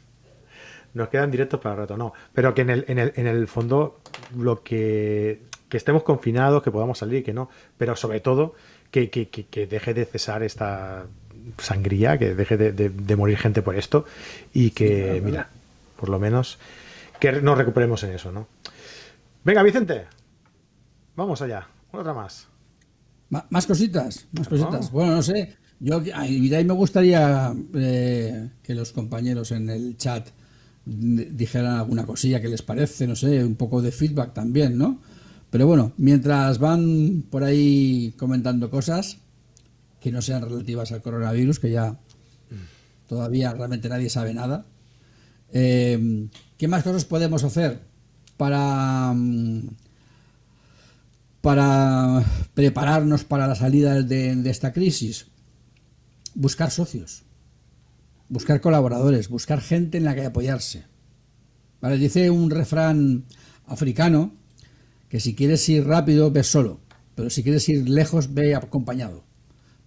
[0.94, 2.12] nos quedan directos para el rato, no.
[2.34, 4.00] Pero que en el, en el, en el fondo,
[4.36, 7.48] lo que, que estemos confinados, que podamos salir, que no.
[7.78, 8.54] Pero sobre todo,
[8.90, 11.06] que, que, que deje de cesar esta
[11.58, 14.04] sangría, que deje de, de, morir gente por esto.
[14.52, 15.48] Y que, mira,
[15.96, 16.58] por lo menos
[17.20, 18.48] que nos recuperemos en eso, ¿no?
[19.44, 20.06] Venga, Vicente,
[21.14, 22.48] vamos allá, otra más.
[23.28, 24.90] más cositas, más cositas.
[24.90, 30.28] Bueno, no sé, yo ahí me gustaría eh, que los compañeros en el chat
[30.84, 35.00] dijeran alguna cosilla que les parece, no sé, un poco de feedback también, ¿no?
[35.50, 39.18] Pero bueno, mientras van por ahí comentando cosas
[40.00, 41.98] que no sean relativas al coronavirus, que ya
[43.08, 44.64] todavía realmente nadie sabe nada,
[45.52, 46.28] eh,
[46.60, 47.80] ¿Qué más cosas podemos hacer
[48.36, 49.62] para, mm,
[51.40, 55.28] para prepararnos para la salida de, esta crisis?
[56.34, 57.22] Buscar socios,
[58.28, 60.84] buscar colaboradores, buscar gente en la que apoyarse.
[61.80, 61.96] ¿Vale?
[61.96, 63.24] Dice un refrán
[63.66, 64.34] africano
[65.08, 66.80] que si quieres ir rápido, ve solo,
[67.14, 69.24] pero si quieres ir lejos, ve acompañado.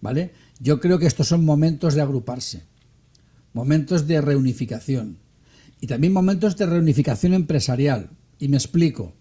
[0.02, 0.34] ¿Vale?
[0.60, 2.64] Yo creo que estos son momentos de agruparse,
[3.54, 5.20] momentos de reunificación,
[5.80, 8.10] y también momentos de reunificación empresarial.
[8.40, 9.14] Y me explico.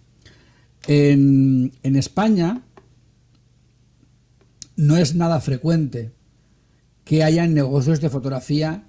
[0.87, 2.63] En, España
[4.77, 6.13] no es nada frecuente
[7.05, 8.85] que haya negocios de fotografía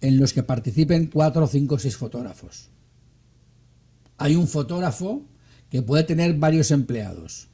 [0.00, 2.68] en los que participen cuatro, cinco, seis fotógrafos.
[4.16, 5.22] Hay un fotógrafo
[5.68, 7.48] que puede tener varios empleados.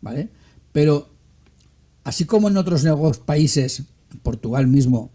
[0.00, 0.30] ¿Vale?
[0.72, 1.10] Pero
[2.04, 2.84] así como en otros
[3.26, 3.82] países,
[4.22, 5.10] Portugal mismo,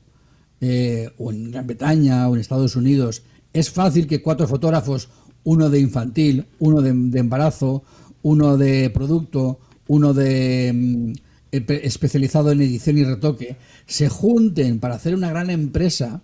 [0.66, 5.09] eh, o en Gran Bretaña o en Estados Unidos, es fácil que cuatro fotógrafos,
[5.43, 7.84] uno de infantil, uno de, embarazo,
[8.22, 11.14] uno de producto, uno de mm,
[11.51, 13.57] especializado en edición y retoque,
[13.88, 16.22] se junten para hacer una gran empresa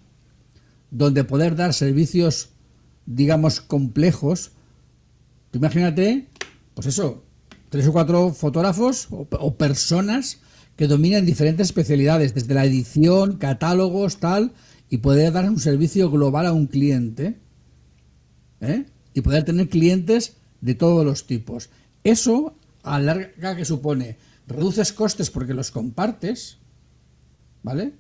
[0.90, 2.52] donde poder dar servicios,
[3.06, 4.54] digamos, complejos.
[5.52, 6.30] imagínate,
[6.76, 7.26] pues eso,
[7.68, 10.40] tres o cuatro fotógrafos o personas
[10.80, 14.54] que dominan diferentes especialidades, desde la edición, catálogos, tal,
[14.90, 17.36] y poder dar un servicio global a un cliente.
[18.62, 18.86] ¿eh?
[19.14, 21.70] Y poder tener clientes de todos los tipos.
[22.06, 24.16] Eso, a larga que supone,
[24.48, 26.60] reduces costes porque los compartes,
[27.62, 27.92] ¿vale?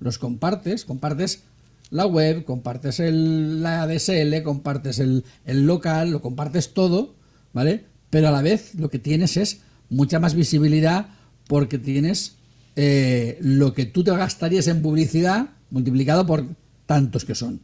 [0.00, 1.44] Los compartes, compartes
[1.90, 7.14] la web, compartes el, la DSL, compartes el, el local, lo compartes todo,
[7.52, 7.84] ¿vale?
[8.10, 11.10] Pero a la vez lo que tienes es mucha más visibilidad
[11.46, 12.36] porque tienes
[12.76, 16.46] eh, lo que tú te gastarías en publicidad multiplicado por
[16.86, 17.60] tantos que son.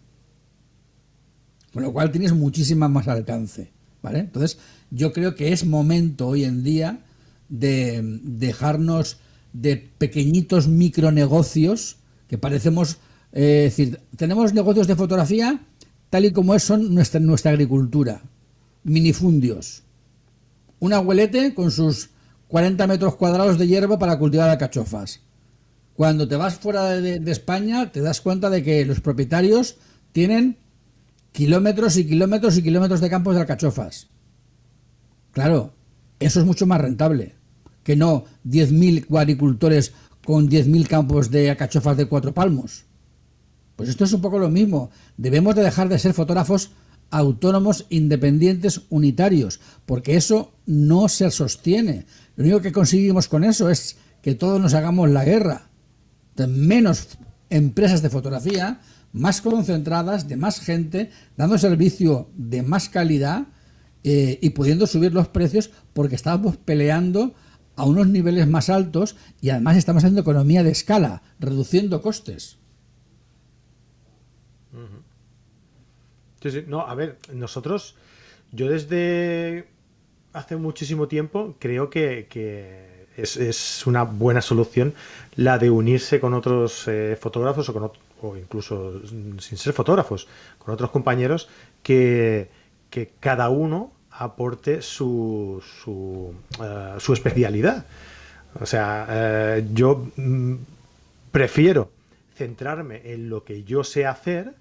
[1.72, 3.70] Con lo cual tienes muchísima más alcance.
[4.03, 4.20] ¿vale?
[4.20, 4.59] Entonces,
[4.91, 7.01] yo creo que es momento hoy en día
[7.49, 9.18] de dejarnos
[9.53, 11.97] de pequeñitos micronegocios
[12.28, 12.99] que parecemos.
[13.33, 15.61] Eh, decir, tenemos negocios de fotografía
[16.11, 18.22] tal y como es son nuestra, nuestra agricultura.
[18.83, 19.83] Minifundios.
[20.81, 22.11] Un abuelete con sus
[22.51, 25.20] 40 metros cuadrados de hierba para cultivar alcachofas.
[25.94, 29.76] Cuando te vas fuera de, España, te das cuenta de que los propietarios
[30.11, 30.59] tienen
[31.30, 34.09] kilómetros y kilómetros y kilómetros de campos de alcachofas.
[35.30, 35.74] Claro,
[36.18, 37.36] eso es mucho más rentable
[37.84, 39.92] que no 10.000 agricultores
[40.24, 42.84] con 10.000 campos de alcachofas de cuatro palmos.
[43.76, 44.90] Pues esto es un poco lo mismo.
[45.16, 46.72] Debemos de dejar de ser fotógrafos
[47.11, 52.06] autónomos, independientes, unitarios, porque eso no se sostiene.
[52.36, 55.70] Lo único que conseguimos con eso es que todos nos hagamos la guerra.
[56.48, 57.18] menos
[57.50, 58.80] empresas de fotografía,
[59.12, 63.48] más concentradas, de más gente, dando servicio de más calidad
[64.04, 67.34] eh, y pudiendo subir los precios porque estamos peleando
[67.76, 72.59] a unos niveles más altos y además estamos haciendo economía de escala, reduciendo costes.
[76.66, 77.97] No, a ver, nosotros,
[78.53, 79.66] yo desde
[80.32, 82.26] hace muchísimo tiempo creo que,
[83.16, 84.95] es, una buena solución
[85.36, 87.68] la de unirse con otros eh, fotógrafos
[88.22, 90.28] o, incluso sin ser fotógrafos,
[90.59, 91.49] con otros compañeros
[91.82, 92.49] que,
[92.88, 97.86] que cada uno aporte su, su, eh, especialidad.
[98.61, 100.55] O sea, eh, yo mm,
[101.30, 101.91] prefiero
[102.34, 104.55] centrarme en lo que yo sé hacer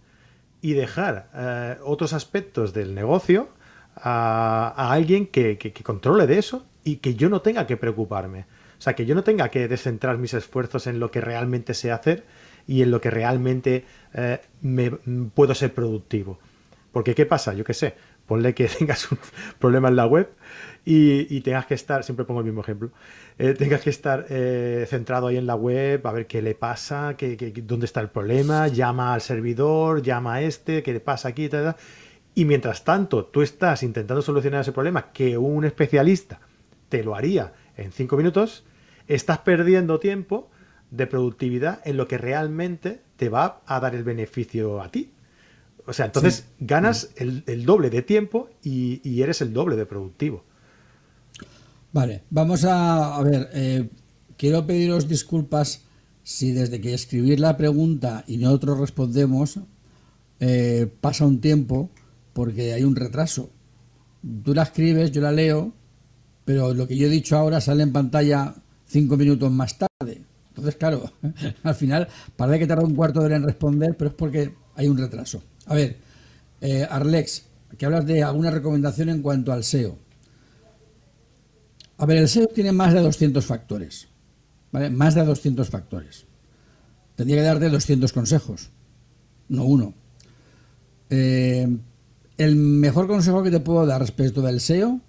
[0.61, 3.49] y dejar eh, otros aspectos del negocio
[3.95, 8.45] a, alguien que, controle de eso y que yo no tenga que preocuparme.
[8.77, 11.91] O sea, que yo no tenga que descentrar mis esfuerzos en lo que realmente sé
[11.91, 12.25] hacer
[12.65, 14.91] y en lo que realmente eh, me,
[15.33, 16.39] puedo ser productivo.
[16.91, 17.53] Porque, ¿qué pasa?
[17.53, 17.95] Yo qué sé,
[18.25, 19.19] ponle que tengas un
[19.59, 20.29] problema en la web
[20.85, 22.91] y, tengas que estar, siempre pongo el mismo ejemplo,
[23.37, 27.15] eh, tengas que estar eh, centrado ahí en la web, a ver qué le pasa,
[27.17, 31.49] qué, dónde está el problema, llama al servidor, llama a este, qué le pasa aquí,
[31.49, 31.75] tal,
[32.33, 36.39] y mientras tanto tú estás intentando solucionar ese problema que un especialista
[36.87, 38.63] te lo haría en cinco minutos,
[39.07, 40.49] estás perdiendo tiempo
[40.91, 45.11] de productividad en lo que realmente te va a dar el beneficio a ti.
[45.85, 50.43] O sea, entonces ganas el, doble de tiempo y, eres el doble de productivo.
[51.91, 53.89] Vale, vamos a, ver, eh,
[54.37, 55.81] quiero pediros disculpas
[56.23, 59.59] si desde que escribí la pregunta y nosotros respondemos
[60.39, 61.89] eh, pasa un tiempo
[62.33, 63.49] porque hay un retraso.
[64.43, 65.73] Tú la escribes, yo la leo,
[66.45, 68.53] pero lo que yo he dicho ahora sale en pantalla
[68.85, 70.21] cinco minutos más tarde.
[70.49, 71.11] Entonces, claro,
[71.63, 74.87] al final parece que tarda un cuarto de hora en responder, pero es porque hay
[74.87, 75.41] un retraso.
[75.65, 75.97] A ver,
[76.61, 77.45] eh, Arlex,
[77.77, 79.97] que hablas de alguna recomendación en cuanto al SEO.
[81.99, 84.07] A ver, el SEO tiene más de 200 factores.
[84.71, 84.89] ¿vale?
[84.89, 86.25] Más de 200 factores.
[87.15, 88.69] Tendría que darte 200 consejos,
[89.49, 89.93] no uno.
[91.09, 91.67] Eh,
[92.37, 95.01] el mejor consejo que te puedo dar respecto del SEO,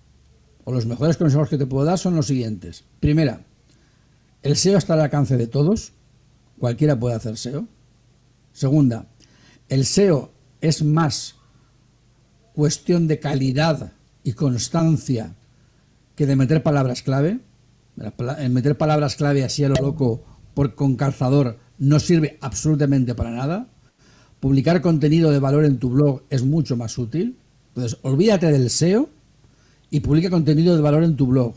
[0.65, 2.85] o los mejores consejos que te puedo dar son los siguientes.
[2.99, 3.45] Primera,
[4.43, 5.93] el SEO está al alcance de todos,
[6.59, 7.69] cualquiera puede hacer SEO.
[8.53, 9.07] Segunda,
[9.69, 11.37] el SEO es más
[12.53, 13.93] cuestión de calidad
[14.25, 15.37] y constancia
[16.21, 17.41] que de meter palabras clave.
[18.51, 23.69] meter palabras clave así a lo loco por, con calzador no sirve absolutamente para nada.
[24.39, 27.39] Publicar contenido de valor en tu blog es mucho más útil.
[27.69, 29.09] Entonces, olvídate del SEO
[29.89, 31.55] y publica contenido de valor en tu blog.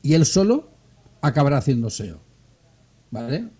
[0.00, 0.70] Y él solo
[1.20, 2.20] acabará haciendo SEO.
[3.10, 3.50] ¿Vale?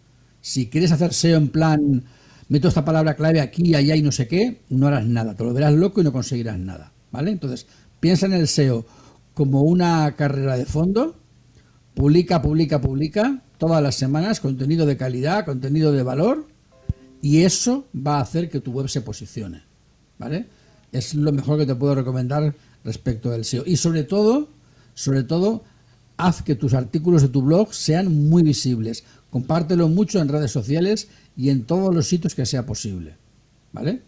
[0.40, 2.02] Si quieres hacer SEO en plan,
[2.48, 5.34] meto esta palabra clave aquí, allá y no sé qué, no harás nada.
[5.34, 6.94] Te lo verás loco y no conseguirás nada.
[7.12, 7.30] ¿Vale?
[7.30, 7.66] Entonces,
[8.00, 8.86] piensa en el SEO
[9.34, 11.16] como una carrera de fondo,
[11.94, 16.46] publica, publica, publica, todas las semanas, contenido de calidad, contenido de valor,
[17.20, 19.62] y eso va a hacer que tu web se posicione.
[20.18, 20.46] ¿Vale?
[20.92, 22.54] Es lo mejor que te puedo recomendar
[22.84, 23.64] respecto del SEO.
[23.66, 24.48] Y sobre todo,
[24.94, 25.64] sobre todo,
[26.16, 29.04] haz que tus artículos de tu blog sean muy visibles.
[29.30, 33.16] Compártelo mucho en redes sociales y en todos los sitios que sea posible.
[33.72, 34.02] ¿Vale?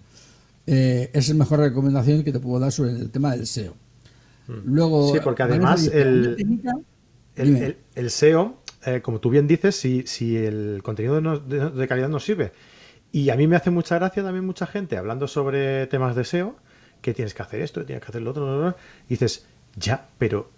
[0.67, 3.75] Eh, es la mejor recomendación que te puedo dar sobre el tema del SEO.
[4.49, 6.37] Luego, sí, porque además el,
[7.37, 12.53] el, SEO, eh, como tú bien dices, si, si el contenido de, calidad no sirve.
[13.13, 16.57] Y a mí me hace mucha gracia también mucha gente hablando sobre temas de SEO,
[17.01, 18.77] que tienes que hacer esto, tienes que hacer lo otro,
[19.07, 20.51] y dices, ya, pero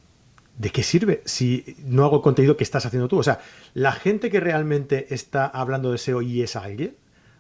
[0.57, 3.18] ¿de qué sirve si no hago el contenido que estás haciendo tú?
[3.18, 3.41] O sea,
[3.74, 6.97] la gente que realmente está hablando de SEO y es alguien,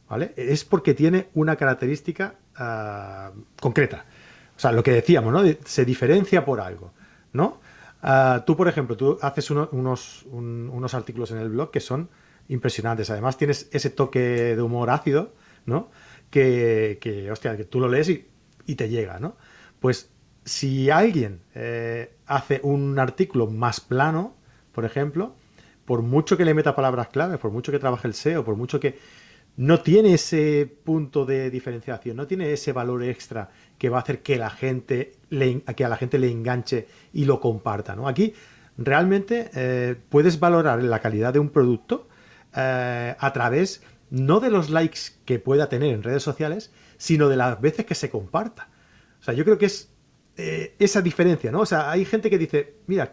[0.08, 0.32] ¿vale?
[0.36, 4.06] Es porque tiene una característica ah, concreta.
[4.58, 5.40] O sea, lo que decíamos, ¿no?
[5.64, 6.92] Se diferencia por algo,
[7.32, 7.60] ¿no?
[8.02, 12.10] Ah, tú, por ejemplo, tú haces unos, unos artículos en el blog que son
[12.48, 13.08] impresionantes.
[13.10, 14.18] Además, tienes ese toque
[14.56, 15.32] de humor ácido,
[15.64, 15.92] ¿no?
[16.28, 19.36] Que, que hostia, que tú lo lees y, te llega, ¿no?
[19.78, 20.10] Pues
[20.44, 24.34] si alguien eh, hace un artículo más plano,
[24.72, 25.36] por ejemplo,
[25.84, 28.80] por mucho que le meta palabras claves, por mucho que trabaje el SEO, por mucho
[28.80, 28.98] que
[29.58, 34.22] no tiene ese punto de diferenciación, no tiene ese valor extra que va a hacer
[34.22, 37.96] que la gente le, que a la gente le enganche y lo comparta.
[37.96, 38.06] ¿no?
[38.06, 38.34] Aquí
[38.76, 42.08] realmente eh, puedes valorar la calidad de un producto
[42.54, 47.36] eh, a través no de los likes que pueda tener en redes sociales, sino de
[47.36, 48.68] las veces que se comparta.
[49.20, 49.90] O sea, yo creo que es
[50.36, 51.62] eh, esa diferencia, ¿no?
[51.62, 53.10] O sea, hay gente que dice, mira,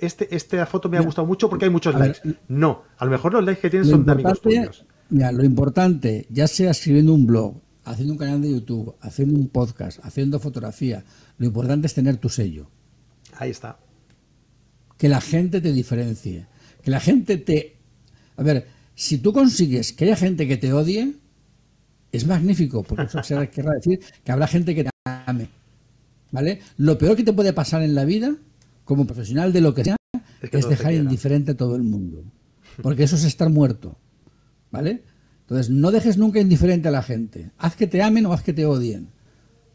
[0.00, 2.18] este, esta foto me ha gustado mucho porque hay muchos likes.
[2.48, 4.84] no, a lo mejor los likes que tienen son de amigos tuyos.
[5.10, 9.48] Mira, lo importante, ya sea escribiendo un blog, haciendo un canal de YouTube, haciendo un
[9.48, 11.04] podcast, haciendo fotografía,
[11.38, 12.68] lo importante es tener tu sello.
[13.36, 13.78] Ahí está.
[14.96, 16.46] Que la gente te diferencie.
[16.82, 17.76] Que la gente te...
[18.36, 21.14] A ver, si tú consigues que haya gente que te odie,
[22.12, 25.48] es magnífico, porque eso querrá decir que habrá gente que te ame.
[26.30, 26.60] ¿Vale?
[26.78, 28.36] Lo peor que te puede pasar en la vida,
[28.84, 29.96] como profesional de lo que sea,
[30.40, 32.24] es, dejar indiferente a todo el mundo.
[32.82, 33.98] Porque eso es estar muerto.
[34.74, 35.04] ¿Vale?
[35.42, 37.52] Entonces, no dejes nunca indiferente a la gente.
[37.58, 39.08] Haz que te amen o haz que te odien.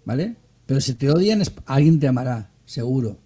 [0.03, 0.35] ¿Vale?
[0.65, 3.17] Pero si te odian, alguien te amará, seguro.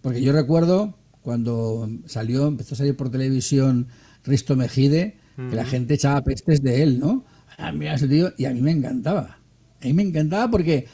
[0.00, 3.88] Porque yo recuerdo cuando salió, empezó a salir por televisión
[4.24, 7.24] Risto Mejide, que la gente echaba pestes de él, ¿no?
[7.58, 9.38] Ah, mira ese tío, y a mí me encantaba.
[9.82, 10.88] A mí me encantaba porque.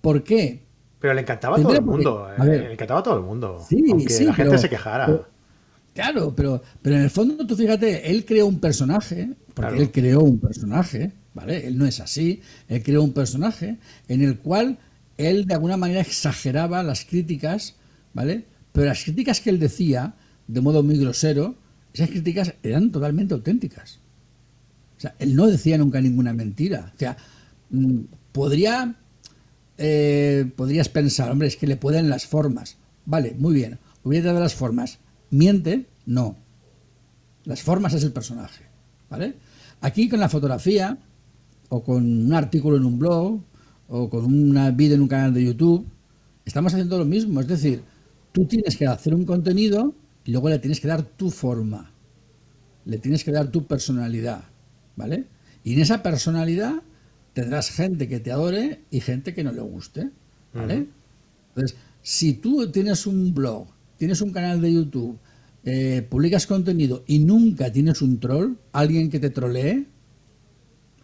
[0.00, 0.66] ¿Por qué?
[0.98, 2.28] Pero le encantaba a todo el mundo.
[2.32, 3.64] Eh, le encantaba a todo el mundo.
[3.68, 5.28] Sí, aunque la gente se quejara.
[5.98, 10.20] Claro, pero, pero en el fondo, tú fíjate, él creó un personaje, porque él creó
[10.20, 11.66] un personaje, ¿vale?
[11.66, 12.40] Él no es así.
[12.68, 14.78] Él creó un personaje en el cual
[15.16, 17.74] él de alguna manera exageraba las críticas,
[18.14, 18.44] ¿vale?
[18.70, 20.14] Pero las críticas que él decía,
[20.46, 21.56] de modo muy grosero,
[21.92, 23.98] esas críticas eran totalmente auténticas.
[24.98, 26.92] O sea, él no decía nunca ninguna mentira.
[26.94, 27.16] O sea,
[27.70, 27.98] mm,
[28.30, 28.94] podría,
[29.78, 32.76] eh, podrías pensar, hombre, es que le pueden las formas.
[33.04, 33.80] Vale, muy bien.
[34.04, 35.00] Hubiera dado las formas.
[35.30, 35.86] ¿Miente?
[36.06, 36.36] No.
[37.44, 38.64] Las formas es el personaje.
[39.10, 39.34] ¿Vale?
[39.80, 40.98] Aquí con la fotografía,
[41.68, 43.40] o con un artículo en un blog,
[43.88, 45.86] o con un vídeo en un canal de YouTube,
[46.44, 47.40] estamos haciendo lo mismo.
[47.40, 47.82] Es decir,
[48.32, 51.90] tú tienes que hacer un contenido y luego le tienes que dar tu forma,
[52.84, 54.44] le tienes que dar tu personalidad,
[54.96, 55.26] ¿vale?
[55.64, 56.82] Y en esa personalidad
[57.32, 60.10] tendrás gente que te adore y gente que no le guste,
[60.52, 60.88] ¿vale?
[61.48, 63.68] Entonces, si tú tienes un blog,
[63.98, 65.18] tienes un canal de YouTube,
[65.64, 69.86] eh, publicas contenido y nunca tienes un troll, alguien que te trolee,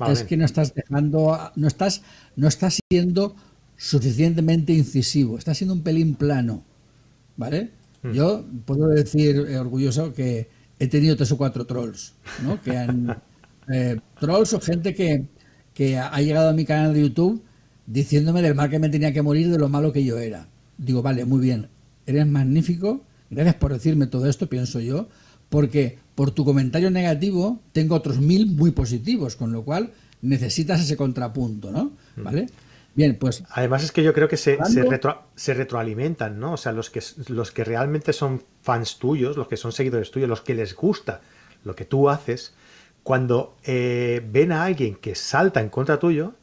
[0.09, 2.03] es que no estás dejando, no estás,
[2.37, 3.37] no estás siendo
[3.77, 6.65] suficientemente incisivo, estás siendo un pelín plano,
[7.37, 7.71] ¿vale?
[8.03, 8.13] Hmm.
[8.13, 12.61] Yo puedo decir eh, orgulloso que he tenido tres o cuatro trolls, ¿no?
[12.63, 13.23] Que han,
[13.73, 15.27] eh, trolls o gente que,
[15.75, 17.43] que ha llegado a mi canal de YouTube
[17.87, 20.49] diciéndome del mal que me tenía que morir, de lo malo que yo era.
[20.79, 21.69] Digo, vale, muy bien,
[22.07, 25.09] eres magnífico, gracias por decirme todo esto, pienso yo,
[25.49, 29.93] porque por tu comentario negativo tengo otros mil muy positivos, con lo cual
[30.23, 31.93] necesitas ese contrapunto, ¿no?
[32.17, 32.23] Hmm.
[32.23, 32.47] ¿Vale?
[32.95, 33.43] Bien, pues.
[33.51, 34.59] Además es que yo creo que se,
[35.35, 36.53] se, retroalimentan, ¿no?
[36.53, 40.29] O sea, los que, los que realmente son fans tuyos, los que son seguidores tuyos,
[40.29, 41.21] los que les gusta
[41.65, 42.55] lo que tú haces,
[43.03, 46.35] cuando eh, ven a alguien que salta en contra tuyo,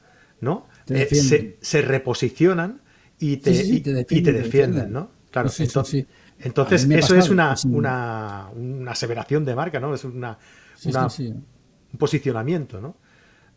[0.41, 0.68] ¿no?
[0.89, 2.82] Eh, se, reposicionan
[3.18, 5.09] y te, defienden, ¿no?
[5.32, 6.05] Claro, entonces,
[6.39, 9.93] entonces eso es una, una, una, aseveración de marca, ¿no?
[9.93, 10.38] Es una,
[10.86, 12.97] un posicionamiento, ¿no?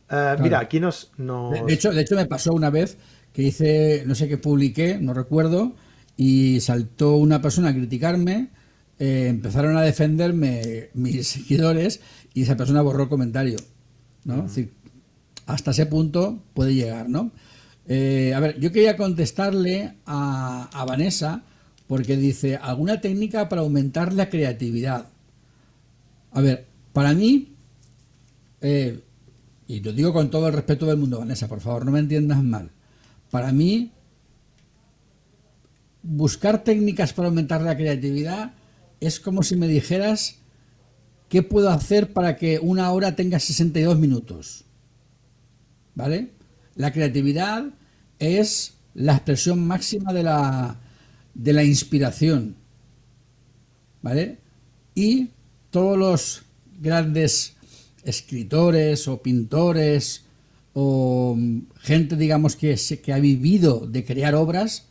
[0.08, 2.96] Eh, mira, aquí nos, De, hecho, de hecho, me pasó una vez
[3.32, 5.74] que hice, no sé qué publiqué, no recuerdo,
[6.16, 8.50] y saltó una persona a criticarme,
[9.00, 12.00] eh, empezaron a defenderme mis seguidores
[12.34, 13.56] y esa persona borró el comentario.
[14.24, 14.46] ¿no?
[15.46, 17.30] hasta ese punto puede llegar, ¿no?
[17.86, 21.42] Eh, a ver, yo quería contestarle a, a Vanessa
[21.86, 25.08] porque dice, ¿alguna técnica para aumentar la creatividad?
[26.32, 27.54] A ver, para mí,
[29.66, 32.42] y lo digo con todo el respeto del mundo, Vanessa, por favor, no me entiendas
[32.42, 32.70] mal.
[33.30, 33.92] Para mí,
[36.02, 38.52] buscar técnicas para aumentar la creatividad
[39.00, 40.36] es como si me dijeras
[41.28, 44.64] qué puedo hacer para que una hora tenga 62 minutos.
[45.94, 46.30] ¿Vale?
[46.74, 47.66] La creatividad
[48.18, 50.80] es la expresión máxima de la,
[51.34, 52.56] de la inspiración.
[54.02, 54.38] ¿Vale?
[54.94, 55.30] Y
[55.70, 56.42] todos los
[56.80, 57.54] grandes
[58.04, 60.24] escritores o pintores
[60.74, 61.38] o
[61.80, 64.86] gente, digamos, que, que ha vivido de crear obras,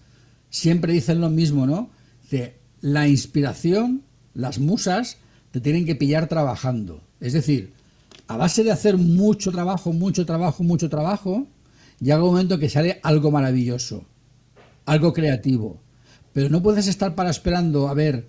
[0.50, 1.90] siempre dicen lo mismo, ¿no?
[2.30, 5.18] Que la inspiración, las musas,
[5.52, 7.02] te tienen que pillar trabajando.
[7.20, 7.74] Es decir,
[8.28, 11.48] a base de hacer mucho trabajo, mucho trabajo, mucho trabajo,
[12.00, 14.06] llega un momento que sale algo maravilloso,
[14.86, 15.80] algo creativo.
[16.34, 18.28] Pero no puedes estar para esperando a ver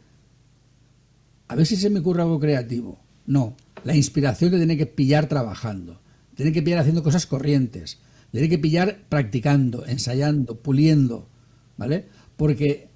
[1.48, 2.98] a ver si se me ocurre algo creativo.
[3.26, 6.00] No, la inspiración te tiene que pillar trabajando,
[6.34, 7.98] tiene que pillar haciendo cosas corrientes,
[8.30, 11.28] tiene que pillar practicando, ensayando, puliendo,
[11.76, 12.09] ¿vale?
[12.36, 12.88] Porque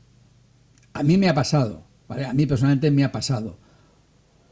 [0.93, 2.25] a mí me ha pasado, ¿vale?
[2.27, 3.59] A mí personalmente me ha pasado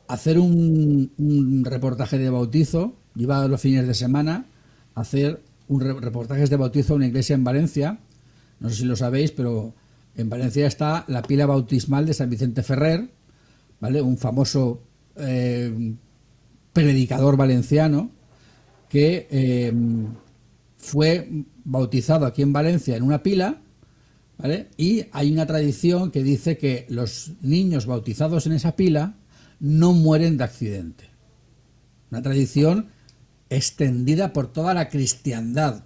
[0.08, 4.46] hacer un, reportaje de bautizo, iba los fines de semana
[4.94, 7.98] hacer un reportaje de bautizo a una iglesia en Valencia,
[8.60, 9.74] no sé si lo sabéis, pero
[10.16, 13.10] en Valencia está la pila bautismal de San Vicente Ferrer,
[13.80, 14.00] ¿vale?
[14.00, 14.82] Un famoso
[15.16, 15.94] eh,
[16.72, 18.10] predicador valenciano
[18.88, 19.72] que eh,
[20.78, 23.60] fue bautizado aquí en Valencia en una pila,
[24.38, 24.68] ¿vale?
[24.76, 29.16] Y hay una tradición que dice que los niños bautizados en esa pila
[29.60, 31.04] no mueren de accidente.
[32.10, 32.88] Una tradición
[33.50, 35.84] extendida por toda la cristiandad,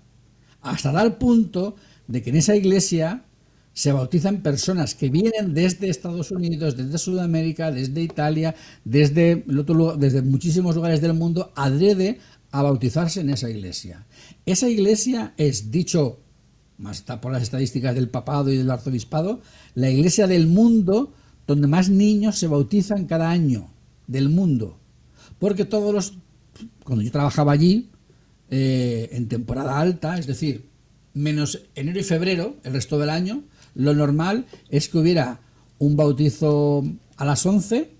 [0.60, 1.76] hasta tal punto
[2.06, 3.24] de que en esa iglesia
[3.72, 8.54] se bautizan personas que vienen desde Estados Unidos, desde Sudamérica, desde Italia,
[8.84, 12.18] desde, el otro desde muchísimos lugares del mundo, adrede
[12.50, 14.06] a bautizarse en esa iglesia.
[14.44, 16.18] Esa iglesia es, dicho,
[16.78, 19.40] más está por las estadísticas del papado y del arzobispado,
[19.74, 21.12] la iglesia del mundo
[21.46, 23.70] donde más niños se bautizan cada año
[24.06, 24.78] del mundo.
[25.38, 26.14] Porque todos los,
[26.84, 27.90] cuando yo trabajaba allí,
[28.50, 30.68] eh, en temporada alta, es decir,
[31.14, 33.44] menos enero y febrero, el resto del año,
[33.74, 35.40] lo normal es que hubiera
[35.78, 36.84] un bautizo
[37.16, 37.90] a las 11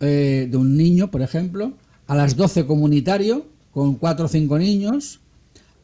[0.00, 1.74] eh, de un niño, por ejemplo,
[2.06, 5.20] a las 12 comunitario, con 4 o 5 niños,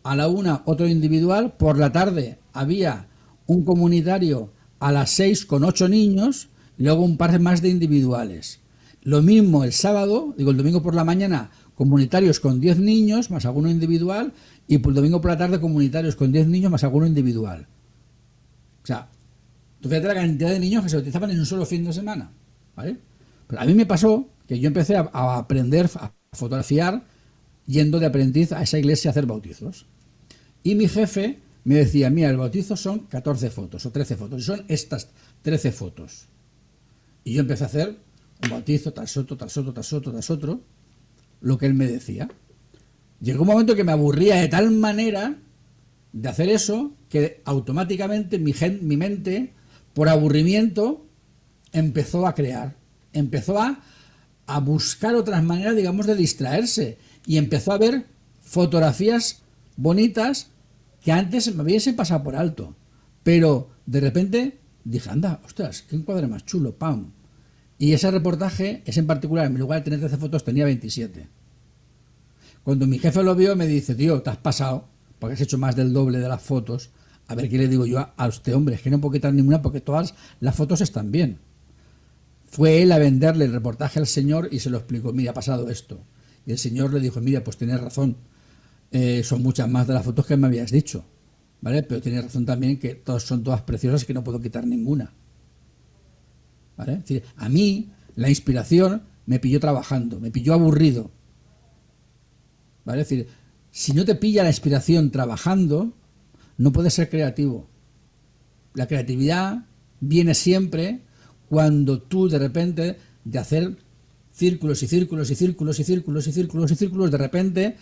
[0.02, 3.08] a la 1 otro individual, por la tarde había
[3.46, 4.50] un comunitario
[4.80, 6.48] a las 6 con 8 niños,
[6.78, 8.60] y luego un par más de individuales.
[9.02, 13.46] Lo mismo el sábado, digo el domingo por la mañana, comunitarios con 10 niños más
[13.46, 14.32] alguno individual,
[14.68, 17.66] y por el domingo por la tarde comunitarios con 10 niños más alguno individual.
[18.82, 19.08] O sea,
[19.80, 22.32] tú fíjate la cantidad de niños que se bautizaban en un solo fin de semana.
[22.76, 27.04] a mí me pasó que yo empecé a, aprender a fotografiar
[27.66, 29.86] yendo de aprendiz a esa iglesia a hacer bautizos.
[30.62, 34.44] Y mi jefe me decía, mira, el bautizo son 14 fotos o 13 fotos, y
[34.44, 35.08] son estas
[35.42, 36.28] 13 fotos.
[37.24, 37.98] Y yo empecé a hacer
[38.42, 40.60] un bautizo tras otro, tras otro, tras otro, tras otro,
[41.40, 42.28] lo que él me decía.
[43.20, 45.36] Llegó un momento que me aburría de tal manera
[46.12, 49.52] de hacer eso que automáticamente mi, mi mente,
[49.94, 51.06] por aburrimiento,
[51.72, 52.76] empezó a crear,
[53.12, 53.80] empezó a,
[54.62, 58.04] buscar otras maneras, digamos, de distraerse y empezó a ver
[58.42, 59.40] fotografías
[59.76, 60.48] bonitas
[61.00, 62.76] que antes me hubiesen pasado por alto.
[63.22, 67.12] Pero de repente dije, anda, ostras, qué encuadre más chulo, pam.
[67.78, 71.28] Y ese reportaje, ese en particular, en lugar de tener 13 fotos, tenía 27.
[72.62, 74.91] Cuando mi jefe lo vio, me dice, tío, te has pasado
[75.22, 76.90] porque has hecho más del doble de las fotos.
[77.28, 79.62] A ver qué le digo yo a, usted, hombre, es que no puedo quitar ninguna
[79.62, 81.38] porque todas las fotos están bien.
[82.44, 85.70] Fue él a venderle el reportaje al señor y se lo explicó, mira, ha pasado
[85.70, 86.02] esto.
[86.44, 88.16] Y el señor le dijo, mira, pues tienes razón,
[88.90, 91.04] eh, son muchas más de las fotos que me habías dicho,
[91.60, 91.84] ¿vale?
[91.84, 95.12] Pero tienes razón también que todas son todas preciosas que no puedo quitar ninguna.
[96.76, 96.94] ¿Vale?
[96.94, 101.12] Es decir, a mí la inspiración me pilló trabajando, me pilló aburrido.
[102.84, 103.02] ¿Vale?
[103.02, 103.28] Es decir,
[103.72, 105.94] si no te pilla la inspiración trabajando,
[106.58, 107.66] no puedes ser creativo.
[108.74, 109.64] La creatividad
[109.98, 111.00] viene siempre
[111.48, 113.78] cuando tú de repente de hacer
[114.30, 117.76] círculos y círculos y círculos y círculos y círculos y círculos, de repente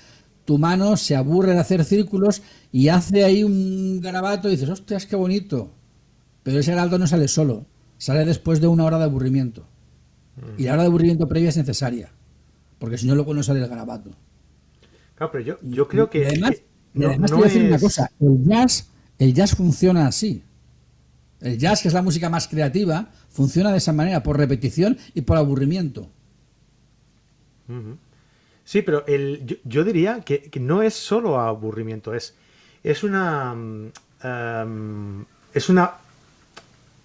[0.45, 5.07] tu mano se aburre de hacer círculos y hace ahí un garabato y dices, hostias,
[5.07, 5.74] qué bonito.
[6.45, 7.66] Pero ese garabato no sale solo,
[7.99, 9.66] sale después de una hora de aburrimiento.
[10.57, 12.12] Y la hora de aburrimiento previa es necesaria,
[12.78, 14.11] porque si no luego no sale el garabato
[15.29, 16.27] pero yo, yo creo que.
[16.27, 16.62] además,
[16.95, 20.43] no, decir una cosa: el jazz, el jazz funciona así.
[21.41, 25.23] El jazz, que es la música más creativa, funciona de esa manera, por repetición y
[25.23, 26.09] por aburrimiento.
[28.64, 32.35] Sí, pero el, yo, diría que, no es solo aburrimiento, es,
[32.83, 33.55] es una.
[34.23, 35.95] Em, es una.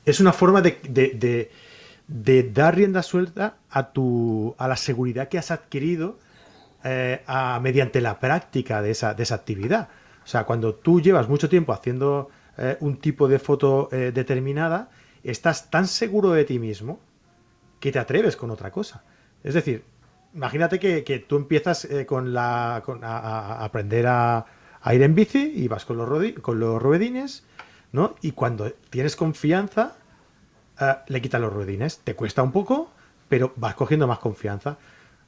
[0.06, 1.52] Es una forma de, de,
[2.08, 6.20] de, dar rienda suelta a, tu, a la seguridad que has adquirido
[6.88, 7.20] eh,
[7.64, 9.90] mediante la práctica de esa, de esa actividad.
[10.24, 12.30] O sea, cuando tú llevas mucho tiempo haciendo
[12.60, 14.92] eh, un tipo de foto eh, determinada,
[15.24, 17.00] estás tan seguro de ti mismo
[17.80, 19.04] que te atreves con otra cosa.
[19.44, 19.84] Es decir,
[20.36, 24.46] imagínate que, tú empiezas con la, a, aprender a,
[24.94, 27.46] ir en bici y vas con los, con los ruedines,
[27.94, 28.14] ¿no?
[28.22, 29.96] Y cuando tienes confianza,
[31.08, 31.98] le quitas los ruedines.
[32.04, 32.92] Te cuesta un poco,
[33.28, 34.78] pero vas cogiendo más confianza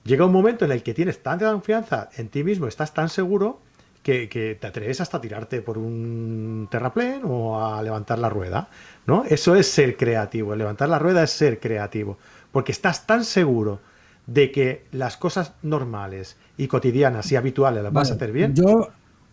[0.07, 3.59] llega un momento en el que tienes tanta confianza en ti mismo, estás tan seguro
[4.01, 8.69] que, te atreves hasta a tirarte por un terraplén o a levantar la rueda,
[9.05, 9.25] ¿no?
[9.25, 12.17] Eso es ser creativo, levantar la rueda es ser creativo,
[12.53, 13.81] porque estás tan seguro
[14.25, 18.55] de que las cosas normales y cotidianas y habituales las vas a hacer bien.
[18.55, 18.89] Yo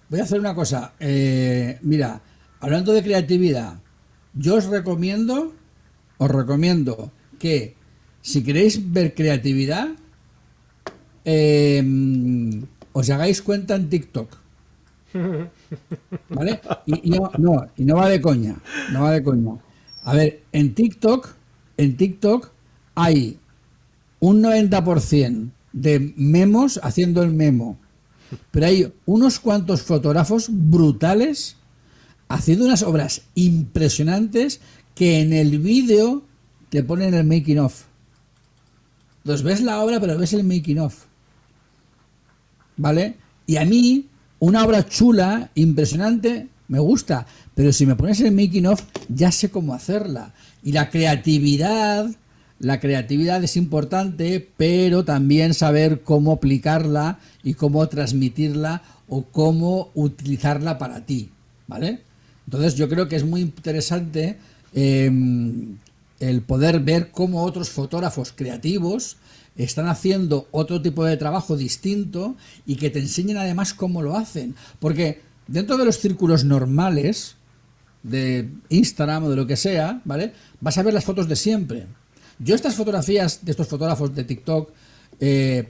[0.09, 0.95] voy a hacer una cosa.
[0.99, 2.21] Eh, mira,
[2.59, 3.75] hablando de creatividad,
[4.35, 5.53] yo os recomiendo,
[6.19, 7.77] os recomiendo que
[8.23, 9.89] si queréis ver creatividad,
[11.25, 11.83] eh,
[12.93, 14.37] os hagáis cuenta en TikTok.
[16.29, 16.61] ¿Vale?
[16.87, 18.57] Y, no, y no va de coña,
[18.93, 19.53] no va de coña.
[20.03, 21.29] A ver, en TikTok,
[21.77, 22.51] en TikTok
[22.95, 23.39] hay
[24.21, 27.79] un 90% de memos haciendo el memo,
[28.51, 31.57] pero hay unos cuantos fotógrafos brutales
[32.29, 34.61] haciendo unas obras impresionantes
[34.95, 36.23] que en el vídeo
[36.69, 37.85] te ponen el making of.
[39.19, 41.05] Entonces ves la obra, pero ves el making of.
[42.77, 43.17] ¿Vale?
[43.47, 44.07] Y a mí,
[44.39, 49.51] una obra chula, impresionante, me gusta, pero si me pones el making of, ya sé
[49.51, 50.33] cómo hacerla.
[50.63, 52.09] Y la creatividad,
[52.59, 60.79] la creatividad es importante, pero también saber cómo aplicarla y cómo transmitirla o cómo utilizarla
[60.79, 61.31] para ti,
[61.67, 62.01] ¿vale?
[62.47, 64.39] Entonces yo creo que es muy interesante
[64.73, 65.77] em,
[66.21, 69.19] el poder ver cómo otros fotógrafos creativos
[69.57, 72.37] están haciendo otro tipo de trabajo distinto
[72.67, 74.55] y que te enseñen además cómo lo hacen.
[74.81, 77.37] Porque dentro de los círculos normales
[78.03, 80.33] de Instagram o de lo que sea, ¿vale?
[80.61, 81.87] Vas a ver las fotos de siempre.
[82.39, 84.71] Yo estas fotografías de estos fotógrafos de TikTok
[85.21, 85.69] eh,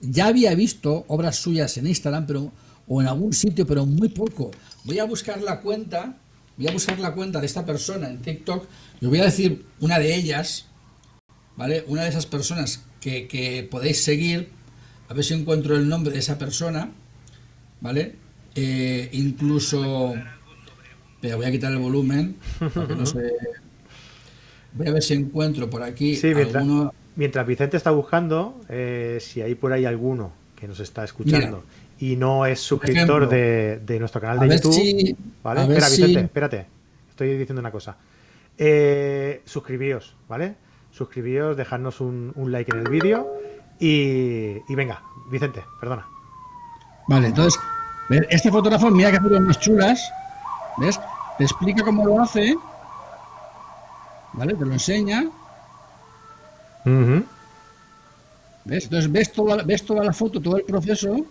[0.00, 2.52] ya había visto obras suyas en Instagram, pero
[2.86, 4.50] o en algún sitio, pero muy poco.
[4.84, 6.16] Voy a buscar la cuenta,
[6.56, 8.66] voy a buscar la cuenta de esta persona en TikTok
[9.00, 10.66] y os voy a decir una de ellas,
[11.56, 11.84] ¿vale?
[11.88, 14.48] Una de esas personas que, podéis seguir,
[15.08, 16.90] a ver si encuentro el nombre de esa persona,
[17.80, 18.14] ¿vale?
[18.54, 20.14] Eh, incluso,
[21.20, 22.36] pero voy a quitar el volumen,
[24.76, 26.32] Voy a ver si encuentro por aquí sí,
[27.14, 31.62] mientras, Vicente está buscando, eh, si hay por ahí alguno que nos está escuchando
[32.00, 35.60] y no es suscriptor de, nuestro canal de YouTube, ¿vale?
[35.60, 36.66] Espera, Vicente, espérate,
[37.08, 37.96] estoy diciendo una cosa.
[38.58, 40.56] Eh, suscribíos, ¿vale?
[40.96, 43.26] Suscribíos, dejadnos un, like en el vídeo
[43.80, 46.06] y, venga, Vicente, perdona.
[47.08, 47.60] Vale, entonces,
[48.30, 50.12] este fotógrafo, mira que hace más chulas,
[50.78, 51.00] ¿ves?
[51.36, 52.54] Te explica cómo lo hace,
[54.32, 54.54] ¿vale?
[54.54, 55.24] Te lo enseña.
[58.64, 58.84] ¿Ves?
[58.84, 61.26] Entonces ves toda, ves toda la foto, todo el proceso,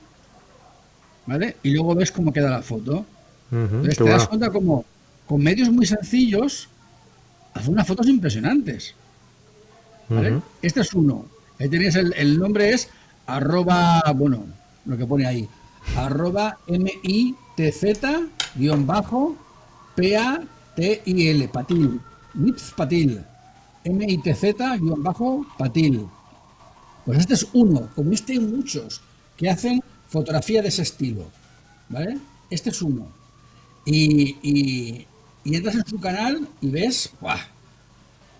[1.26, 1.58] ¿vale?
[1.64, 3.06] Y luego ves cómo queda la foto.
[3.52, 4.84] Entonces te das cuenta como
[5.26, 6.68] con medios muy sencillos
[7.54, 8.96] hace unas fotos impresionantes.
[10.62, 11.26] Este es uno.
[11.60, 12.90] Ahí tenéis el, nombre es
[13.26, 14.46] arroba, bueno,
[14.86, 15.48] lo que pone ahí,
[15.96, 18.02] arroba mitz
[18.56, 19.36] guion bajo
[19.96, 22.02] P-A-T-I-L, patil,
[22.34, 23.24] mitz patil,
[23.86, 24.42] mitz
[24.80, 26.08] guion bajo patil.
[27.06, 29.02] Pues este es uno, como este hay muchos
[29.38, 31.26] que hacen fotografía de ese estilo,
[31.90, 32.18] ¿vale?
[32.50, 33.08] Este es uno.
[33.86, 35.08] Y, y,
[35.44, 37.53] y entras en su canal y ves, ¡buah!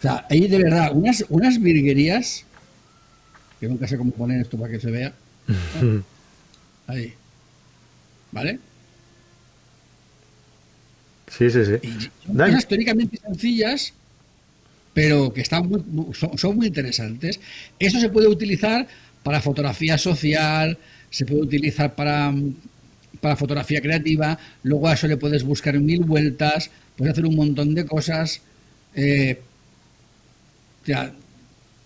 [0.04, 2.44] Sea, hay de verdad unas, unas virguerías,
[3.58, 5.14] que nunca sé cómo poner esto para que se vea.
[6.88, 7.14] Ahí.
[8.34, 8.60] ¿Vale?
[11.30, 12.10] Sí, sí, sí.
[12.28, 13.94] son cosas teóricamente sencillas,
[14.94, 15.72] pero que están
[16.36, 17.40] son, muy interesantes.
[17.80, 18.86] Esto se puede utilizar
[19.24, 20.78] para fotografía social,
[21.10, 22.34] se puede utilizar para,
[23.22, 27.74] para fotografía creativa, luego a eso le puedes buscar mil vueltas, puedes hacer un montón
[27.74, 28.42] de cosas.
[28.96, 29.40] Eh,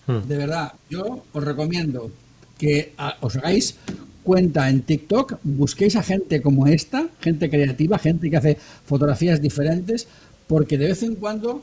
[0.07, 0.27] Hmm.
[0.27, 2.11] de verdad, yo os recomiendo
[2.57, 3.77] que os hagáis
[4.23, 10.07] cuenta en TikTok, busquéis a gente como esta, gente creativa, gente que hace fotografías diferentes,
[10.47, 11.61] porque de vez en cuando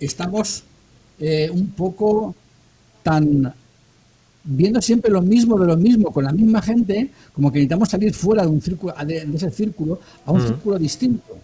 [0.00, 0.64] estamos
[1.18, 2.34] eh, un poco
[3.02, 3.52] tan
[4.44, 8.12] viendo siempre lo mismo de lo mismo con la misma gente, como que necesitamos salir
[8.12, 10.46] fuera de un círculo, de, ese círculo a un hmm.
[10.46, 11.38] círculo distinto.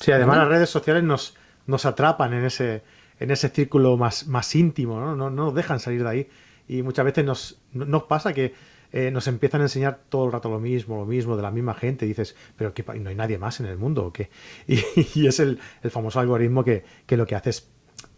[0.00, 1.34] Sí, además las redes sociales nos,
[1.66, 2.82] nos atrapan en ese
[3.18, 5.16] en ese círculo más, más íntimo, ¿no?
[5.16, 6.28] No, nos dejan salir de ahí.
[6.68, 8.54] Y muchas veces nos, nos pasa que
[8.92, 11.74] eh, nos empiezan a enseñar todo el rato lo mismo, lo mismo, de la misma
[11.74, 12.04] gente.
[12.04, 14.06] Y dices, pero que no hay nadie más en el mundo.
[14.06, 14.30] ¿o qué?
[14.66, 15.58] Y, es el,
[15.90, 17.68] famoso algoritmo que, lo que hace es,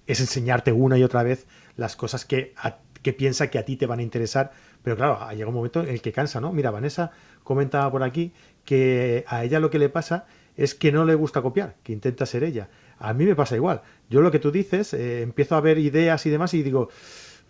[0.07, 1.47] enseñarte una y otra vez
[1.77, 2.55] las cosas que,
[3.03, 4.53] que piensa que a ti te van a interesar.
[4.83, 6.53] Pero claro, llega un momento en el que cansa, ¿no?
[6.53, 7.13] Mira, Vanessa
[7.45, 8.33] comentaba por aquí
[8.65, 10.27] que a ella lo que le pasa
[10.57, 12.69] es que no le gusta copiar, que intenta ser ella.
[12.99, 13.83] A mí me pasa igual.
[14.11, 16.89] Yo lo que tú dices, eh, empiezo a ver ideas y demás y digo,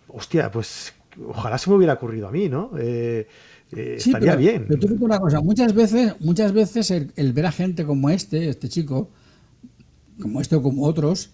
[0.09, 0.93] hostia, pues
[1.27, 2.71] ojalá se me hubiera ocurrido a mí, ¿no?
[2.79, 3.27] Eh,
[3.73, 4.67] eh, estaría bien.
[4.69, 8.69] Pero tú una cosa, muchas veces, muchas veces el, ver a gente como este, este
[8.69, 9.11] chico,
[10.21, 11.31] como este o como otros,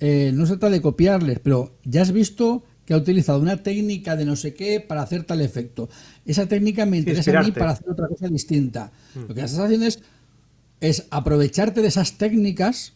[0.00, 4.24] no se trata de copiarles, pero ya has visto que ha utilizado una técnica de
[4.24, 5.90] no sé qué para hacer tal efecto.
[6.24, 8.90] Esa técnica me interesa a mí para hacer otra cosa distinta.
[9.14, 9.28] Mm.
[9.28, 10.00] Lo que estás haciendo es,
[10.80, 12.94] es aprovecharte de esas técnicas,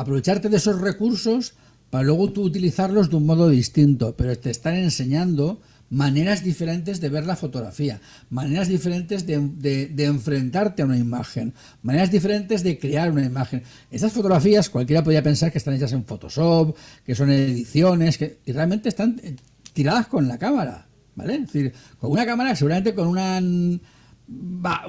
[0.00, 1.54] aprovecharte de esos recursos
[1.90, 7.08] para luego tú utilizarlos de un modo distinto, pero te están enseñando maneras diferentes de
[7.08, 13.24] ver la fotografía, maneras diferentes de, enfrentarte a una imagen, maneras diferentes de crear una
[13.24, 13.64] imagen.
[13.90, 18.52] Estas fotografías cualquiera podría pensar que están hechas en Photoshop, que son ediciones, que y
[18.52, 19.34] realmente están eh,
[19.72, 20.86] tiradas con la cámara,
[21.16, 21.34] ¿vale?
[21.34, 23.40] Es decir, con una cámara, seguramente con una,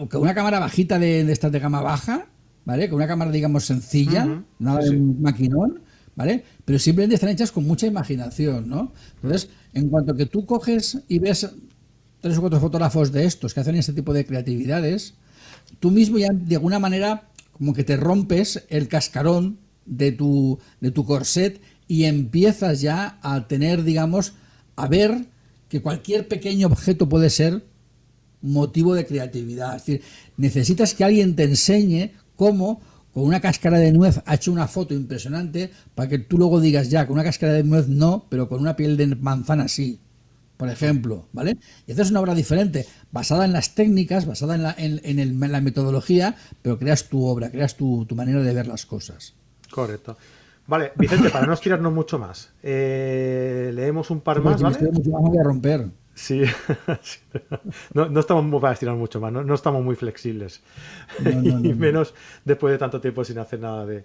[0.08, 2.28] con una cámara bajita de, de estas de gama baja,
[2.66, 2.90] ¿vale?
[2.90, 5.82] Con una cámara, digamos, sencilla, nada de un maquinón,
[6.16, 6.44] ¿vale?
[6.66, 8.94] Pero simplemente están hechas con mucha imaginación, ¿no?
[9.16, 11.50] Entonces, en cuanto que tú coges y ves
[12.20, 15.16] tres o cuatro fotógrafos de estos que hacen este tipo de creatividades,
[15.80, 20.92] tú mismo ya de alguna manera como que te rompes el cascarón de tu, de
[20.92, 24.34] tu corset y empiezas ya a tener, digamos,
[24.76, 25.26] a ver
[25.68, 27.66] que cualquier pequeño objeto puede ser
[28.42, 29.76] motivo de creatividad.
[29.76, 30.02] Es decir,
[30.38, 32.82] necesitas que alguien te enseñe cómo
[33.14, 36.90] con una cáscara de nuez ha hecho una foto impresionante para que tú luego digas
[36.90, 40.00] ya, con una cáscara de nuez no, pero con una piel de manzana sí,
[40.58, 41.58] por ejemplo, ¿vale?
[41.86, 46.36] Y es una obra diferente, basada en las técnicas, basada en la, en, la metodología,
[46.64, 49.36] pero creas tu obra, creas tu, manera de ver las cosas.
[49.70, 50.18] Correcto.
[50.66, 54.80] Vale, Vicente, para no estirarnos mucho más, eh, leemos un par más, ¿vale?
[54.92, 56.01] Mucho más voy a romper.
[56.16, 56.44] Sí,
[57.94, 60.62] no, no, estamos muy para estirar mucho más, no, estamos muy flexibles.
[61.26, 64.04] y menos después de tanto tiempo sin hacer nada de,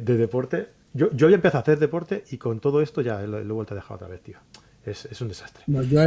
[0.00, 0.68] deporte.
[0.92, 3.74] Yo, yo ya empecé a hacer deporte y con todo esto ya lo, he vuelto
[3.74, 4.38] a dejar otra vez, tío.
[4.84, 5.62] Es, un desastre.
[5.66, 6.00] yo,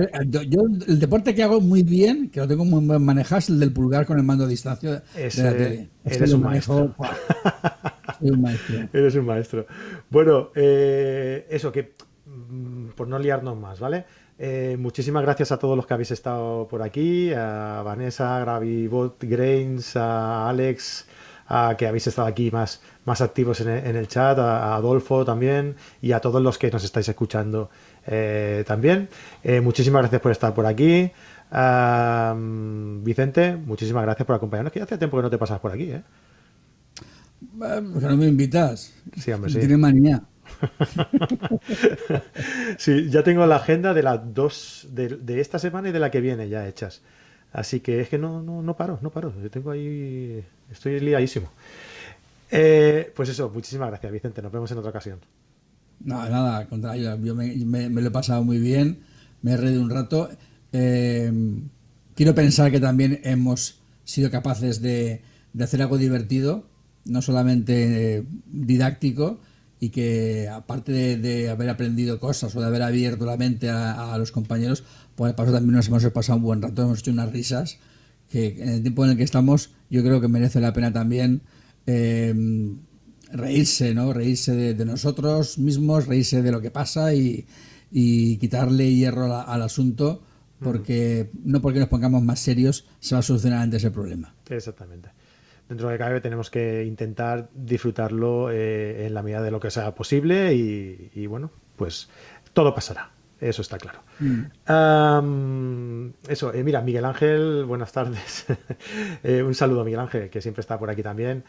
[0.88, 3.72] el deporte que hago muy bien, que lo tengo muy bien manejado, es el del
[3.72, 5.90] pulgar con el mando a distancia de la tele.
[6.04, 6.96] Eres un maestro.
[8.22, 8.90] un maestro.
[8.92, 9.68] Eres un maestro.
[10.10, 11.94] Bueno, eh, eso que
[12.26, 14.06] mm, por no liarnos más, ¿vale?
[14.40, 19.96] Eh, muchísimas gracias a todos los que habéis estado por aquí, a Vanessa, Gravibot Grains,
[19.96, 21.08] a Alex,
[21.48, 26.14] a que habéis estado aquí más, más activos en el, chat, a, Adolfo también y
[26.14, 27.70] a todos los que nos estáis escuchando
[28.08, 29.10] eh, también.
[29.44, 31.12] Eh, muchísimas gracias por estar por aquí.
[33.04, 35.92] Vicente, muchísimas gracias por acompañarnos, que hace tiempo que no te pasas por aquí.
[35.92, 36.02] ¿eh?
[37.52, 38.94] no me invitas.
[39.16, 39.60] Sí, hombre, sí.
[39.60, 40.24] Tiene manía.
[42.78, 46.22] sí, ya tengo la agenda de las dos, de, esta semana y de la que
[46.22, 47.01] viene ya hechas.
[47.51, 49.34] Así que es que no, no, no paro, no paro.
[49.41, 51.49] Yo tengo ahí, estoy liadísimo.
[52.49, 54.41] Eh, pues eso, muchísimas gracias, Vicente.
[54.41, 55.20] Nos vemos en otra ocasión.
[56.04, 57.18] No, nada, contrario.
[57.24, 59.04] Yo me, lo he pasado muy bien,
[59.41, 60.30] me he reído un rato.
[60.72, 61.32] Eh,
[62.16, 65.22] quiero pensar que también hemos sido capaces de,
[65.60, 66.66] hacer algo divertido,
[67.06, 69.39] no solamente didáctico,
[69.84, 74.32] y que aparte de, haber aprendido cosas o de haber abierto la mente a, los
[74.32, 74.82] compañeros,
[75.14, 77.80] por el paso también nos hemos pasado un buen rato, hemos hecho unas risas
[78.30, 81.42] que en el tiempo en el que estamos yo creo que merece la pena también
[81.86, 82.34] eh,
[83.34, 84.14] reírse, ¿no?
[84.14, 87.46] Reírse de, nosotros mismos, reírse de lo que pasa y,
[87.92, 90.24] quitarle hierro al asunto
[90.60, 94.34] porque no porque nos pongamos más serios se va a solucionar antes el problema.
[94.50, 95.10] Exactamente
[95.74, 99.96] dentro de cabe tenemos que intentar disfrutarlo eh, en la medida de lo que sea
[99.96, 102.10] posible y, bueno, pues
[102.54, 103.10] todo pasará.
[103.42, 104.00] Eso está claro.
[104.20, 106.12] Mm.
[106.30, 108.46] eso, eh, mira, Miguel Ángel, buenas tardes.
[109.24, 111.44] Eh, un saludo a Miguel Ángel, que siempre está por aquí también.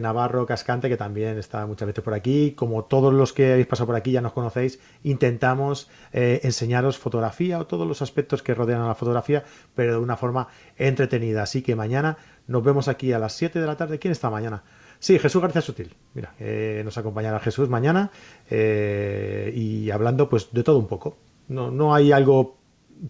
[0.00, 2.52] Navarro Cascante, que también está muchas veces por aquí.
[2.52, 7.66] Como todos los que habéis pasado por aquí ya nos conocéis, intentamos enseñaros fotografía o
[7.66, 9.44] todos los aspectos que rodean a la fotografía,
[9.74, 11.42] pero de una forma entretenida.
[11.42, 13.98] Así que mañana nos vemos aquí a las 7 de la tarde.
[13.98, 14.62] ¿Quién está mañana?
[14.98, 15.94] Sí, Jesús García Sutil.
[16.14, 18.10] Mira, eh, nos acompañará Jesús mañana
[18.50, 21.16] eh, y hablando pues de todo un poco.
[21.48, 22.58] No, no hay algo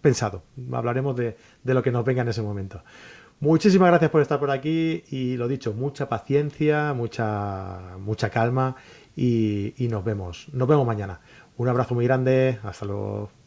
[0.01, 0.43] pensado.
[0.73, 2.83] Hablaremos de, lo que nos venga en ese momento.
[3.41, 8.77] Muchísimas gracias por estar por aquí y lo dicho, mucha paciencia, mucha, mucha calma
[9.17, 10.49] y, y nos vemos.
[10.53, 11.21] Nos vemos mañana.
[11.57, 12.59] Un abrazo muy grande.
[12.63, 13.44] Hasta luego.